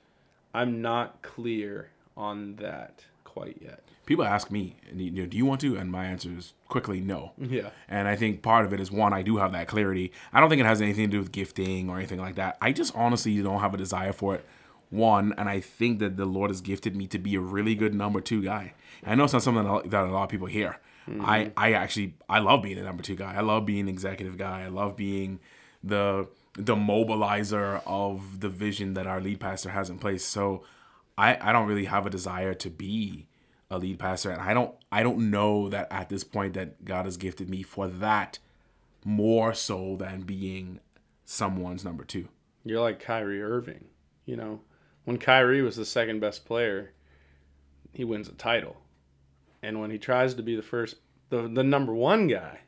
[0.53, 3.83] I'm not clear on that quite yet.
[4.07, 5.77] People ask me, you know, do you want to?
[5.77, 7.33] And my answer is quickly no.
[7.37, 7.69] Yeah.
[7.87, 10.11] And I think part of it is one, I do have that clarity.
[10.33, 12.57] I don't think it has anything to do with gifting or anything like that.
[12.59, 14.45] I just honestly don't have a desire for it.
[14.89, 17.93] One, and I think that the Lord has gifted me to be a really good
[17.93, 18.73] number two guy.
[19.05, 20.79] I know it's not something that a lot of people hear.
[21.07, 21.25] Mm-hmm.
[21.25, 23.35] I, I actually I love being a number two guy.
[23.35, 24.63] I love being an executive guy.
[24.63, 25.39] I love being
[25.83, 30.25] the the mobilizer of the vision that our lead pastor has in place.
[30.25, 30.63] So
[31.17, 33.27] I, I don't really have a desire to be
[33.69, 37.05] a lead pastor and I don't I don't know that at this point that God
[37.05, 38.39] has gifted me for that
[39.03, 40.79] more so than being
[41.25, 42.29] someone's number two.
[42.63, 43.85] You're like Kyrie Irving.
[44.25, 44.61] You know,
[45.05, 46.91] when Kyrie was the second best player,
[47.93, 48.77] he wins a title.
[49.63, 50.95] And when he tries to be the first,
[51.29, 52.59] the, the number one guy,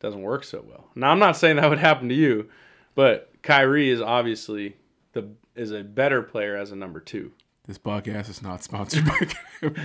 [0.00, 0.90] doesn't work so well.
[0.96, 2.48] Now, I'm not saying that would happen to you,
[2.94, 4.76] but Kyrie is obviously
[5.12, 7.30] the is a better player as a number two.
[7.66, 9.28] This podcast is not sponsored by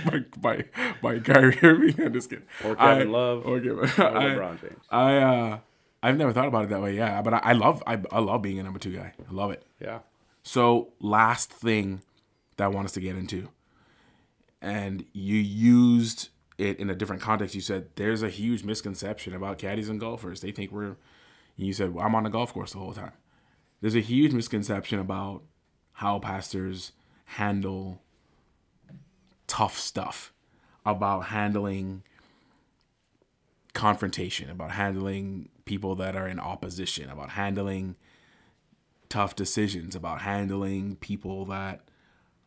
[0.04, 0.64] by by,
[1.00, 2.00] by Kyrie Irving.
[2.04, 2.44] I'm just kidding.
[2.64, 3.78] Or Kevin I- Love, Or Kevin.
[3.78, 3.82] Or
[4.18, 4.84] I, LeBron James.
[4.90, 5.58] I uh
[6.02, 6.96] I've never thought about it that way.
[6.96, 9.12] Yeah, but I, I love I, I love being a number two guy.
[9.28, 9.64] I love it.
[9.80, 10.00] Yeah.
[10.42, 12.02] So last thing
[12.56, 13.48] that I want us to get into
[14.60, 17.54] and you used it in a different context.
[17.54, 20.40] You said there's a huge misconception about caddies and golfers.
[20.40, 20.96] They think we're.
[21.56, 23.12] You said well, I'm on the golf course the whole time.
[23.80, 25.42] There's a huge misconception about
[25.94, 26.92] how pastors
[27.32, 28.00] handle
[29.46, 30.32] tough stuff,
[30.84, 32.02] about handling
[33.74, 37.96] confrontation, about handling people that are in opposition, about handling
[39.08, 41.80] tough decisions, about handling people that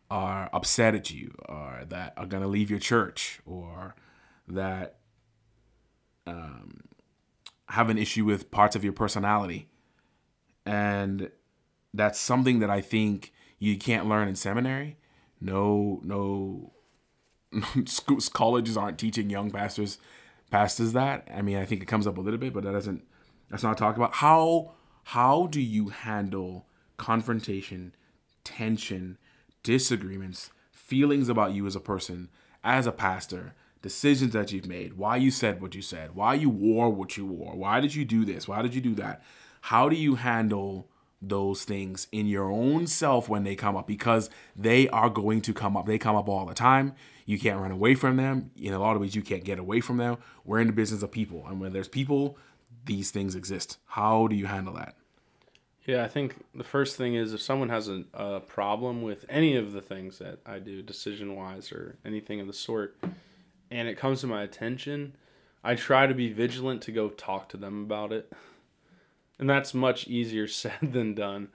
[0.09, 3.95] are upset at you or that are going to leave your church or
[4.47, 4.97] that
[6.27, 6.82] um,
[7.69, 9.69] have an issue with parts of your personality.
[10.65, 11.32] And
[11.93, 13.32] that's something that I think
[13.62, 14.97] you can't learn in seminary.
[15.39, 16.74] No, no,
[17.86, 19.99] schools, colleges aren't teaching young pastors
[20.49, 21.28] pastors that.
[21.34, 23.03] I mean, I think it comes up a little bit, but that doesn't.
[23.49, 24.16] That's not talked about.
[24.16, 26.66] How how do you handle
[26.97, 27.95] confrontation,
[28.43, 29.18] tension,
[29.64, 32.30] disagreements, feelings about you as a person,
[32.64, 36.49] as a pastor, decisions that you've made, why you said what you said, why you
[36.49, 39.24] wore what you wore, why did you do this, why did you do that?
[39.62, 40.90] How do you handle
[41.22, 43.88] those things in your own self when they come up?
[43.88, 45.86] Because they are going to come up.
[45.86, 46.93] They come up all the time.
[47.26, 48.51] You can't run away from them.
[48.57, 50.17] In a lot of ways, you can't get away from them.
[50.43, 51.45] We're in the business of people.
[51.47, 52.38] And when there's people,
[52.86, 53.78] these things exist.
[53.86, 54.95] How do you handle that?
[55.86, 59.55] Yeah, I think the first thing is if someone has a, a problem with any
[59.55, 62.97] of the things that I do, decision wise or anything of the sort,
[63.72, 65.15] and it comes to my attention,
[65.63, 68.32] I try to be vigilant to go talk to them about it.
[69.41, 71.49] And that's much easier said than done.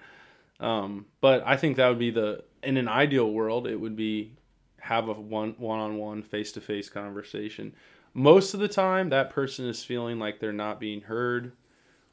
[0.60, 4.32] Um, but I think that would be the, in an ideal world, it would be
[4.80, 7.74] have a one one on one face to face conversation.
[8.14, 11.52] Most of the time, that person is feeling like they're not being heard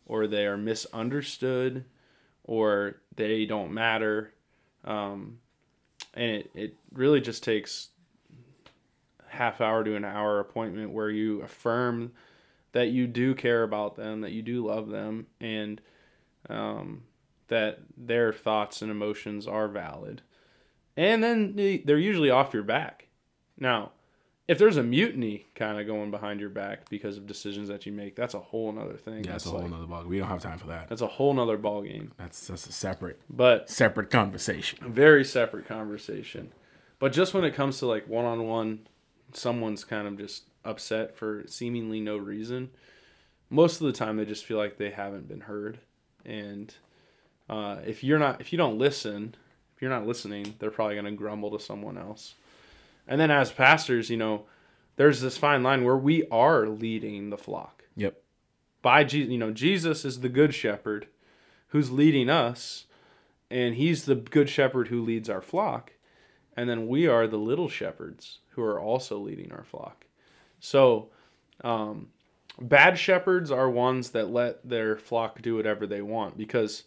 [0.05, 1.85] or they are misunderstood
[2.43, 4.33] or they don't matter.
[4.83, 5.39] Um,
[6.13, 7.89] and it, it really just takes
[9.27, 12.11] half hour to an hour appointment where you affirm
[12.73, 15.81] that you do care about them, that you do love them, and
[16.49, 17.03] um,
[17.47, 20.21] that their thoughts and emotions are valid.
[20.97, 23.07] And then they're usually off your back.
[23.57, 23.91] Now,
[24.47, 27.91] if there's a mutiny kind of going behind your back because of decisions that you
[27.91, 29.23] make, that's a whole nother thing.
[29.23, 30.03] Yeah, that's, that's a whole like, nother ball.
[30.03, 30.89] We don't have time for that.
[30.89, 32.11] That's a whole nother ball game.
[32.17, 34.79] That's that's a separate, but separate conversation.
[34.91, 36.51] Very separate conversation.
[36.99, 38.87] But just when it comes to like one on one,
[39.33, 42.69] someone's kind of just upset for seemingly no reason.
[43.49, 45.79] Most of the time, they just feel like they haven't been heard,
[46.25, 46.73] and
[47.49, 49.35] uh, if you're not, if you don't listen,
[49.75, 52.35] if you're not listening, they're probably going to grumble to someone else.
[53.07, 54.45] And then as pastors, you know,
[54.95, 57.83] there's this fine line where we are leading the flock.
[57.95, 58.21] Yep.
[58.81, 61.07] By Jesus, you know, Jesus is the good shepherd
[61.69, 62.85] who's leading us,
[63.49, 65.93] and he's the good shepherd who leads our flock.
[66.55, 70.05] And then we are the little shepherds who are also leading our flock.
[70.63, 71.09] So,
[71.61, 72.07] um,
[72.57, 76.83] bad shepherds are ones that let their flock do whatever they want because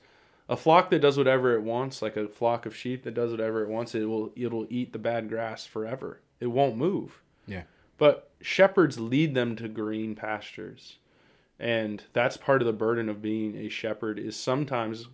[0.49, 3.63] a flock that does whatever it wants, like a flock of sheep that does whatever
[3.63, 6.23] it wants, it will it'll eat the bad grass forever.
[6.41, 7.21] It won't move.
[7.47, 7.65] Yeah.
[7.99, 10.97] But shepherds lead them to green pastures.
[11.61, 15.09] And that's part of the burden of being a shepherd is sometimes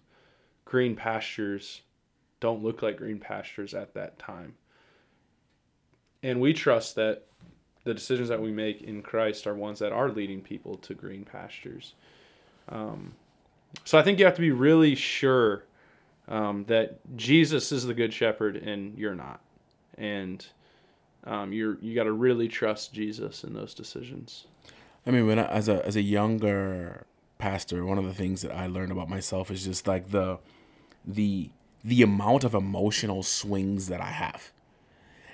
[0.64, 1.82] green pastures
[2.38, 4.54] don't look like green pastures at that time.
[6.22, 7.26] And we trust that
[7.84, 11.24] the decisions that we make in Christ are ones that are leading people to green
[11.24, 11.94] pastures.
[12.68, 13.14] Um,
[13.84, 15.64] so I think you have to be really sure
[16.28, 19.40] um, that Jesus is the good shepherd and you're not,
[19.98, 20.44] and
[21.24, 24.46] um, you're you got to really trust Jesus in those decisions.
[25.06, 27.06] I mean, when I, as a as a younger
[27.38, 30.38] pastor, one of the things that I learned about myself is just like the
[31.04, 31.50] the
[31.84, 34.52] the amount of emotional swings that I have,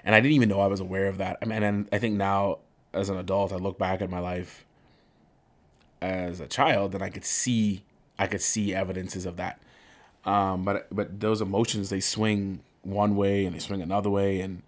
[0.04, 1.38] and I didn't even know I was aware of that.
[1.42, 2.58] I mean, and I think now
[2.92, 4.64] as an adult, I look back at my life
[6.00, 7.82] as a child, and I could see
[8.18, 9.60] I could see evidences of that.
[10.24, 14.62] Um, but but those emotions they swing one way and they swing another way and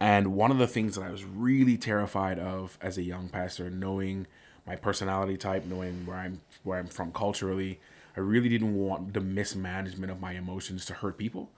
[0.00, 3.68] and one of the things that I was really terrified of as a young pastor,
[3.68, 4.26] knowing
[4.66, 7.80] my personality type, knowing where I'm where I'm from culturally,
[8.16, 11.50] I really didn't want the mismanagement of my emotions to hurt people,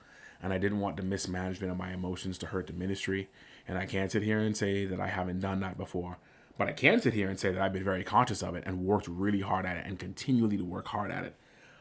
[0.43, 3.30] and I didn't want the mismanagement of my emotions to hurt the ministry.
[3.68, 6.18] And I can't sit here and say that I haven't done that before.
[6.59, 8.84] But I can sit here and say that I've been very conscious of it and
[8.84, 11.36] worked really hard at it and continually to work hard at it.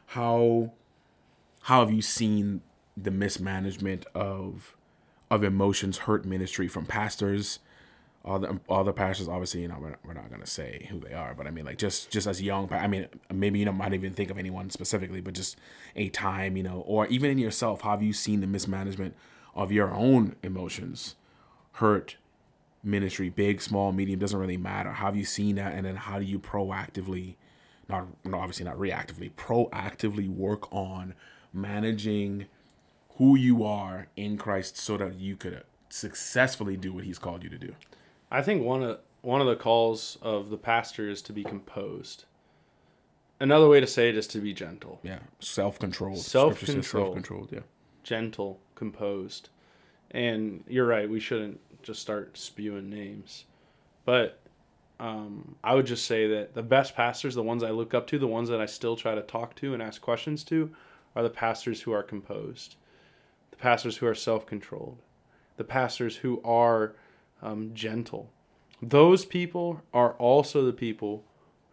[0.08, 0.74] How
[1.64, 2.62] how have you seen
[2.96, 4.76] the mismanagement of
[5.30, 7.60] of emotions hurt ministry from pastors?
[8.24, 11.14] All the all the pastors, obviously, you know, we're, we're not gonna say who they
[11.14, 13.94] are, but I mean, like just just as young, I mean, maybe you know, might
[13.94, 15.58] even think of anyone specifically, but just
[15.96, 19.16] a time, you know, or even in yourself, have you seen the mismanagement
[19.56, 21.16] of your own emotions
[21.74, 22.18] hurt
[22.84, 24.92] ministry, big, small, medium, doesn't really matter.
[24.92, 25.74] Have you seen that?
[25.74, 27.36] And then how do you proactively,
[27.88, 31.14] not, no, obviously not reactively, proactively work on
[31.54, 32.46] managing
[33.18, 37.50] who you are in Christ so that you could successfully do what he's called you
[37.50, 37.76] to do?
[38.32, 42.26] I think one of one of the calls of the pastor is to be composed.
[43.40, 45.00] Another way to say it is to be gentle.
[45.04, 46.20] Yeah, self controlled.
[46.20, 46.86] Self-controlled.
[46.86, 47.50] Self controlled.
[47.52, 47.60] Yeah.
[48.04, 49.50] Gentle, composed.
[50.12, 53.46] And you're right, we shouldn't just start spewing names.
[54.06, 54.40] But
[55.00, 58.20] um, I would just say that the best pastors, the ones I look up to,
[58.20, 60.72] the ones that I still try to talk to and ask questions to,
[61.16, 62.76] are the pastors who are composed,
[63.50, 65.02] the pastors who are self controlled,
[65.58, 66.96] the pastors who are
[67.42, 68.30] um, gentle.
[68.82, 71.24] Those people are also the people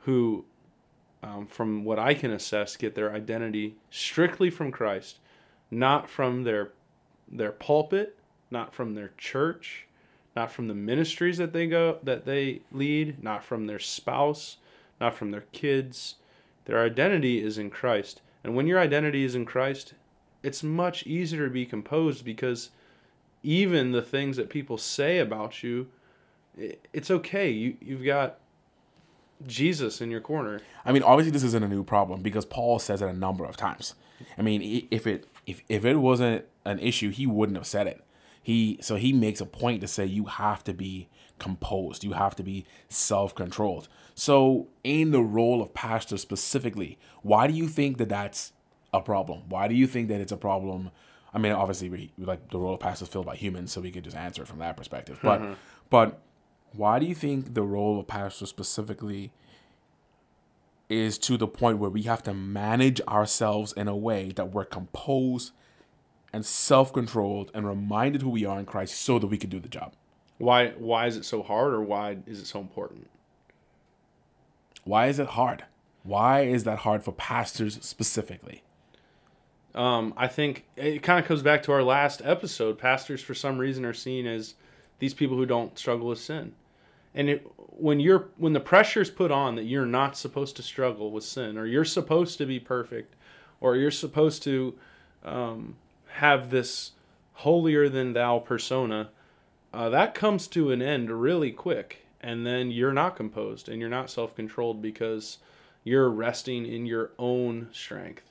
[0.01, 0.45] who,
[1.23, 5.19] um, from what I can assess, get their identity strictly from Christ,
[5.71, 6.73] not from their
[7.31, 8.19] their pulpit,
[8.51, 9.87] not from their church,
[10.35, 14.59] not from the ministries that they go that they lead, not from their spouse,
[15.01, 16.17] not from their kids.
[16.65, 18.21] Their identity is in Christ.
[18.45, 19.95] And when your identity is in Christ,
[20.43, 22.71] it's much easier to be composed because
[23.43, 25.89] even the things that people say about you,
[26.93, 27.51] it's okay.
[27.51, 28.39] You you've got
[29.47, 30.61] Jesus in your corner.
[30.85, 33.57] I mean, obviously, this isn't a new problem because Paul says it a number of
[33.57, 33.95] times.
[34.37, 38.05] I mean, if it if if it wasn't an issue, he wouldn't have said it.
[38.43, 41.09] He so he makes a point to say you have to be
[41.39, 43.89] composed, you have to be self controlled.
[44.15, 48.53] So, in the role of pastor specifically, why do you think that that's
[48.93, 49.43] a problem?
[49.49, 50.91] Why do you think that it's a problem?
[51.33, 53.91] I mean, obviously, we like the role of pastor is filled by humans, so we
[53.91, 55.19] could just answer it from that perspective.
[55.23, 55.53] But, mm-hmm.
[55.91, 56.23] but
[56.73, 59.33] why do you think the role of pastor specifically
[60.89, 64.65] is to the point where we have to manage ourselves in a way that we're
[64.65, 65.53] composed
[66.33, 69.69] and self-controlled and reminded who we are in Christ so that we can do the
[69.69, 69.95] job?
[70.39, 73.11] Why why is it so hard or why is it so important?
[74.85, 75.65] Why is it hard?
[76.05, 78.63] Why is that hard for pastors specifically?
[79.79, 82.79] Um, I think it kind of comes back to our last episode.
[82.79, 84.55] Pastors, for some reason, are seen as
[84.99, 86.53] these people who don't struggle with sin.
[87.15, 90.65] And it, when you're when the pressure is put on that you're not supposed to
[90.65, 93.15] struggle with sin, or you're supposed to be perfect,
[93.61, 94.75] or you're supposed to
[95.25, 95.77] um,
[96.09, 96.93] have this
[97.35, 99.11] holier than thou persona,
[99.73, 103.89] uh, that comes to an end really quick, and then you're not composed and you're
[103.89, 105.39] not self controlled because
[105.85, 108.28] you're resting in your own strength.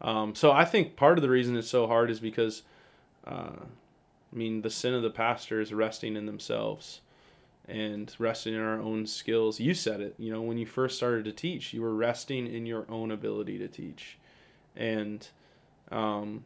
[0.00, 2.62] Um, so I think part of the reason it's so hard is because
[3.26, 3.52] uh,
[4.34, 7.00] I mean, the sin of the pastor is resting in themselves
[7.68, 9.60] and resting in our own skills.
[9.60, 12.66] You said it, you know, when you first started to teach, you were resting in
[12.66, 14.18] your own ability to teach.
[14.74, 15.26] And
[15.92, 16.44] um,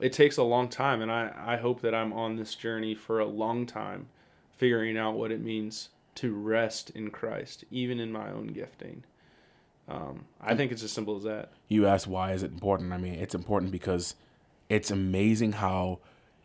[0.00, 1.02] it takes a long time.
[1.02, 4.08] And I, I hope that I'm on this journey for a long time,
[4.56, 9.04] figuring out what it means to rest in Christ, even in my own gifting.
[9.90, 11.50] Um, I think it's as simple as that.
[11.68, 12.92] You asked why is it important?
[12.92, 14.14] I mean, it's important because
[14.68, 15.98] it's amazing how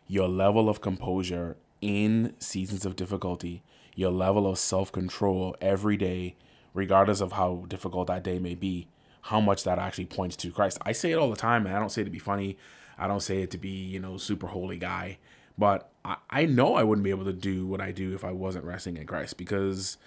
[0.08, 3.62] your level of composure in seasons of difficulty,
[3.94, 6.34] your level of self control every day,
[6.74, 8.88] regardless of how difficult that day may be,
[9.22, 10.78] how much that actually points to Christ.
[10.82, 12.58] I say it all the time, and I don't say it to be funny.
[12.98, 15.18] I don't say it to be, you know, super holy guy.
[15.56, 18.32] But I, I know I wouldn't be able to do what I do if I
[18.32, 19.98] wasn't resting in Christ because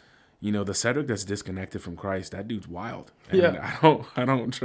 [0.42, 3.12] you know the Cedric that's disconnected from Christ, that dude's wild.
[3.30, 4.62] And yeah, I don't, I don't,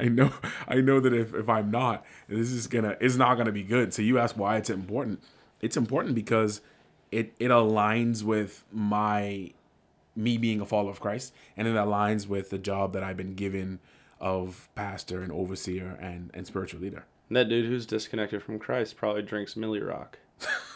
[0.00, 0.32] I know,
[0.68, 3.92] I know that if, if I'm not, this is gonna, it's not gonna be good.
[3.92, 5.22] So you ask why it's important.
[5.60, 6.60] It's important because
[7.10, 9.52] it it aligns with my
[10.14, 13.34] me being a follower of Christ, and it aligns with the job that I've been
[13.34, 13.80] given
[14.20, 17.04] of pastor and overseer and and spiritual leader.
[17.30, 20.18] That dude who's disconnected from Christ probably drinks Milly Rock.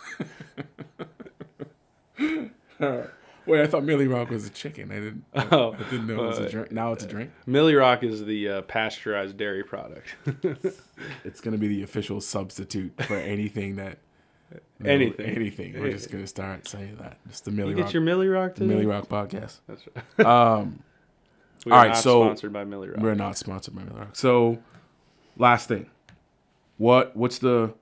[3.51, 4.93] Wait, I thought Milly Rock was a chicken.
[4.93, 5.25] I didn't.
[5.35, 6.71] Oh, I didn't know it was a drink.
[6.71, 7.33] Now it's a drink.
[7.47, 10.15] Milly Rock is the uh, pasteurized dairy product.
[11.25, 13.99] it's gonna be the official substitute for anything that.
[14.79, 15.27] No, anything.
[15.27, 15.81] Anything.
[15.81, 17.19] We're just gonna start saying that.
[17.29, 17.87] Just the Milly you Rock.
[17.87, 18.67] get your Milly Rock today?
[18.67, 19.59] Milly Rock podcast.
[19.67, 19.83] That's
[20.17, 20.27] right.
[20.61, 20.83] um.
[21.67, 21.95] We all right.
[21.95, 23.01] so sponsored by Milly Rock.
[23.01, 24.17] We're not sponsored by Milly Rock.
[24.17, 24.63] So,
[25.37, 25.91] last thing.
[26.79, 27.75] What what's the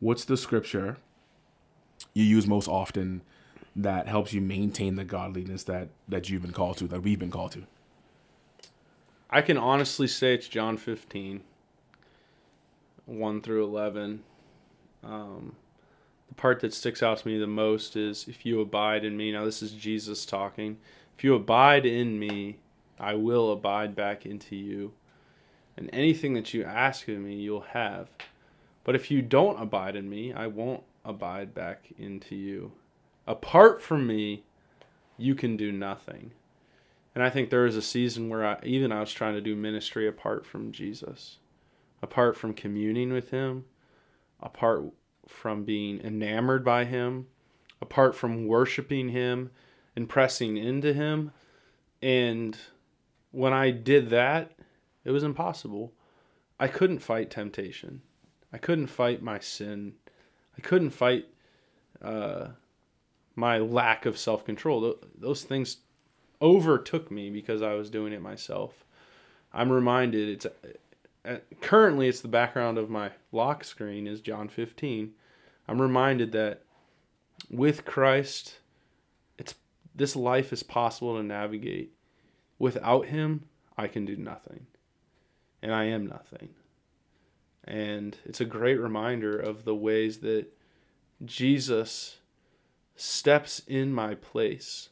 [0.00, 0.96] what's the scripture
[2.14, 3.20] you use most often?
[3.76, 7.30] That helps you maintain the godliness that that you've been called to, that we've been
[7.30, 7.66] called to?
[9.28, 11.42] I can honestly say it's John 15,
[13.06, 14.22] 1 through 11.
[15.04, 15.56] Um,
[16.28, 19.32] the part that sticks out to me the most is if you abide in me.
[19.32, 20.78] Now, this is Jesus talking.
[21.16, 22.58] If you abide in me,
[22.98, 24.92] I will abide back into you.
[25.76, 28.08] And anything that you ask of me, you'll have.
[28.84, 32.72] But if you don't abide in me, I won't abide back into you.
[33.26, 34.44] Apart from me,
[35.16, 36.32] you can do nothing.
[37.14, 39.56] And I think there was a season where I, even I was trying to do
[39.56, 41.38] ministry apart from Jesus,
[42.02, 43.64] apart from communing with Him,
[44.40, 44.84] apart
[45.26, 47.26] from being enamored by Him,
[47.80, 49.50] apart from worshiping Him
[49.96, 51.32] and pressing into Him.
[52.02, 52.56] And
[53.30, 54.52] when I did that,
[55.04, 55.92] it was impossible.
[56.60, 58.02] I couldn't fight temptation.
[58.52, 59.94] I couldn't fight my sin.
[60.56, 61.26] I couldn't fight
[62.02, 62.48] uh,
[63.36, 64.96] my lack of self control.
[65.16, 65.76] Those things
[66.42, 68.84] overtook me because I was doing it myself.
[69.52, 70.46] I'm reminded it's
[71.24, 75.12] uh, currently it's the background of my lock screen is John 15.
[75.68, 76.62] I'm reminded that
[77.50, 78.56] with Christ
[79.38, 79.54] it's
[79.94, 81.92] this life is possible to navigate.
[82.58, 83.44] Without him,
[83.76, 84.66] I can do nothing.
[85.62, 86.50] And I am nothing.
[87.64, 90.46] And it's a great reminder of the ways that
[91.24, 92.18] Jesus
[92.96, 94.88] steps in my place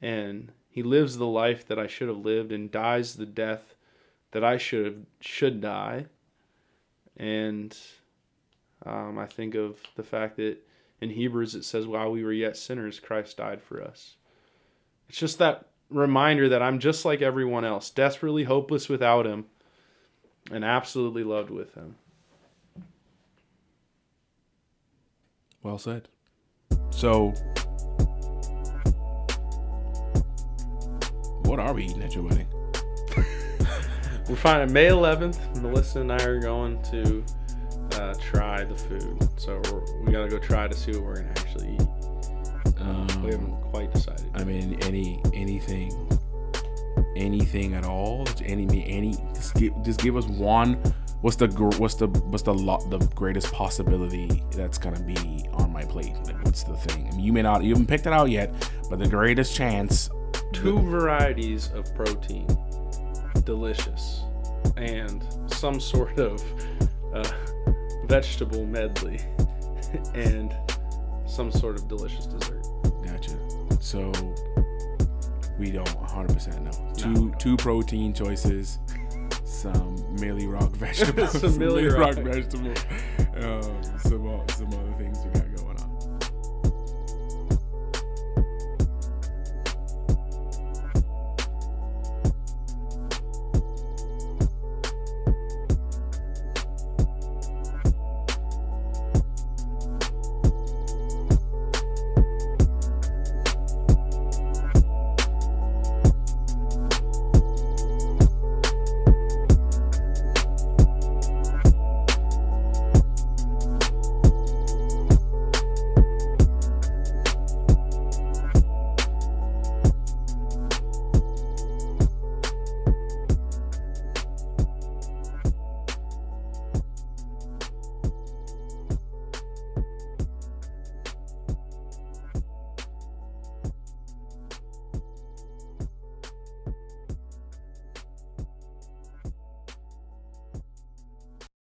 [0.00, 3.74] and he lives the life that I should have lived and dies the death
[4.32, 6.06] that I should have should die.
[7.16, 7.76] And
[8.84, 10.56] um, I think of the fact that
[11.00, 14.16] in Hebrews it says, "While we were yet sinners, Christ died for us."
[15.08, 19.46] It's just that reminder that I'm just like everyone else, desperately hopeless without Him,
[20.50, 21.94] and absolutely loved with Him.
[25.62, 26.08] Well said.
[27.04, 27.34] So
[31.42, 32.46] What are we eating at your wedding?
[34.26, 35.60] We're finding May 11th.
[35.60, 37.22] Melissa and I are going to
[38.00, 39.28] uh, try the food.
[39.36, 39.60] So
[40.00, 41.82] we got to go try to see what we're to actually eat.
[42.80, 44.30] Um, we haven't quite decided.
[44.32, 45.92] I mean, any anything,
[47.16, 48.26] anything at all.
[48.42, 50.80] Any any just give, just give us one.
[51.24, 51.46] What's the
[51.78, 56.12] what's the what's the lot the greatest possibility that's gonna be on my plate?
[56.26, 57.08] Like, what's the thing?
[57.10, 58.52] I mean, you may not even picked it out yet,
[58.90, 60.10] but the greatest chance
[60.52, 62.46] two varieties of protein,
[63.44, 64.24] delicious,
[64.76, 66.44] and some sort of
[67.14, 67.32] uh,
[68.04, 69.18] vegetable medley,
[70.14, 70.54] and
[71.26, 72.66] some sort of delicious dessert.
[73.02, 73.38] Gotcha.
[73.80, 74.12] So
[75.58, 76.92] we don't 100% know.
[76.94, 77.34] Two no.
[77.38, 78.78] two protein choices,
[79.64, 81.58] some Milly Rock vegetables, some
[81.88, 82.74] Rock, Rock vegetable,
[83.36, 85.18] um, some some other things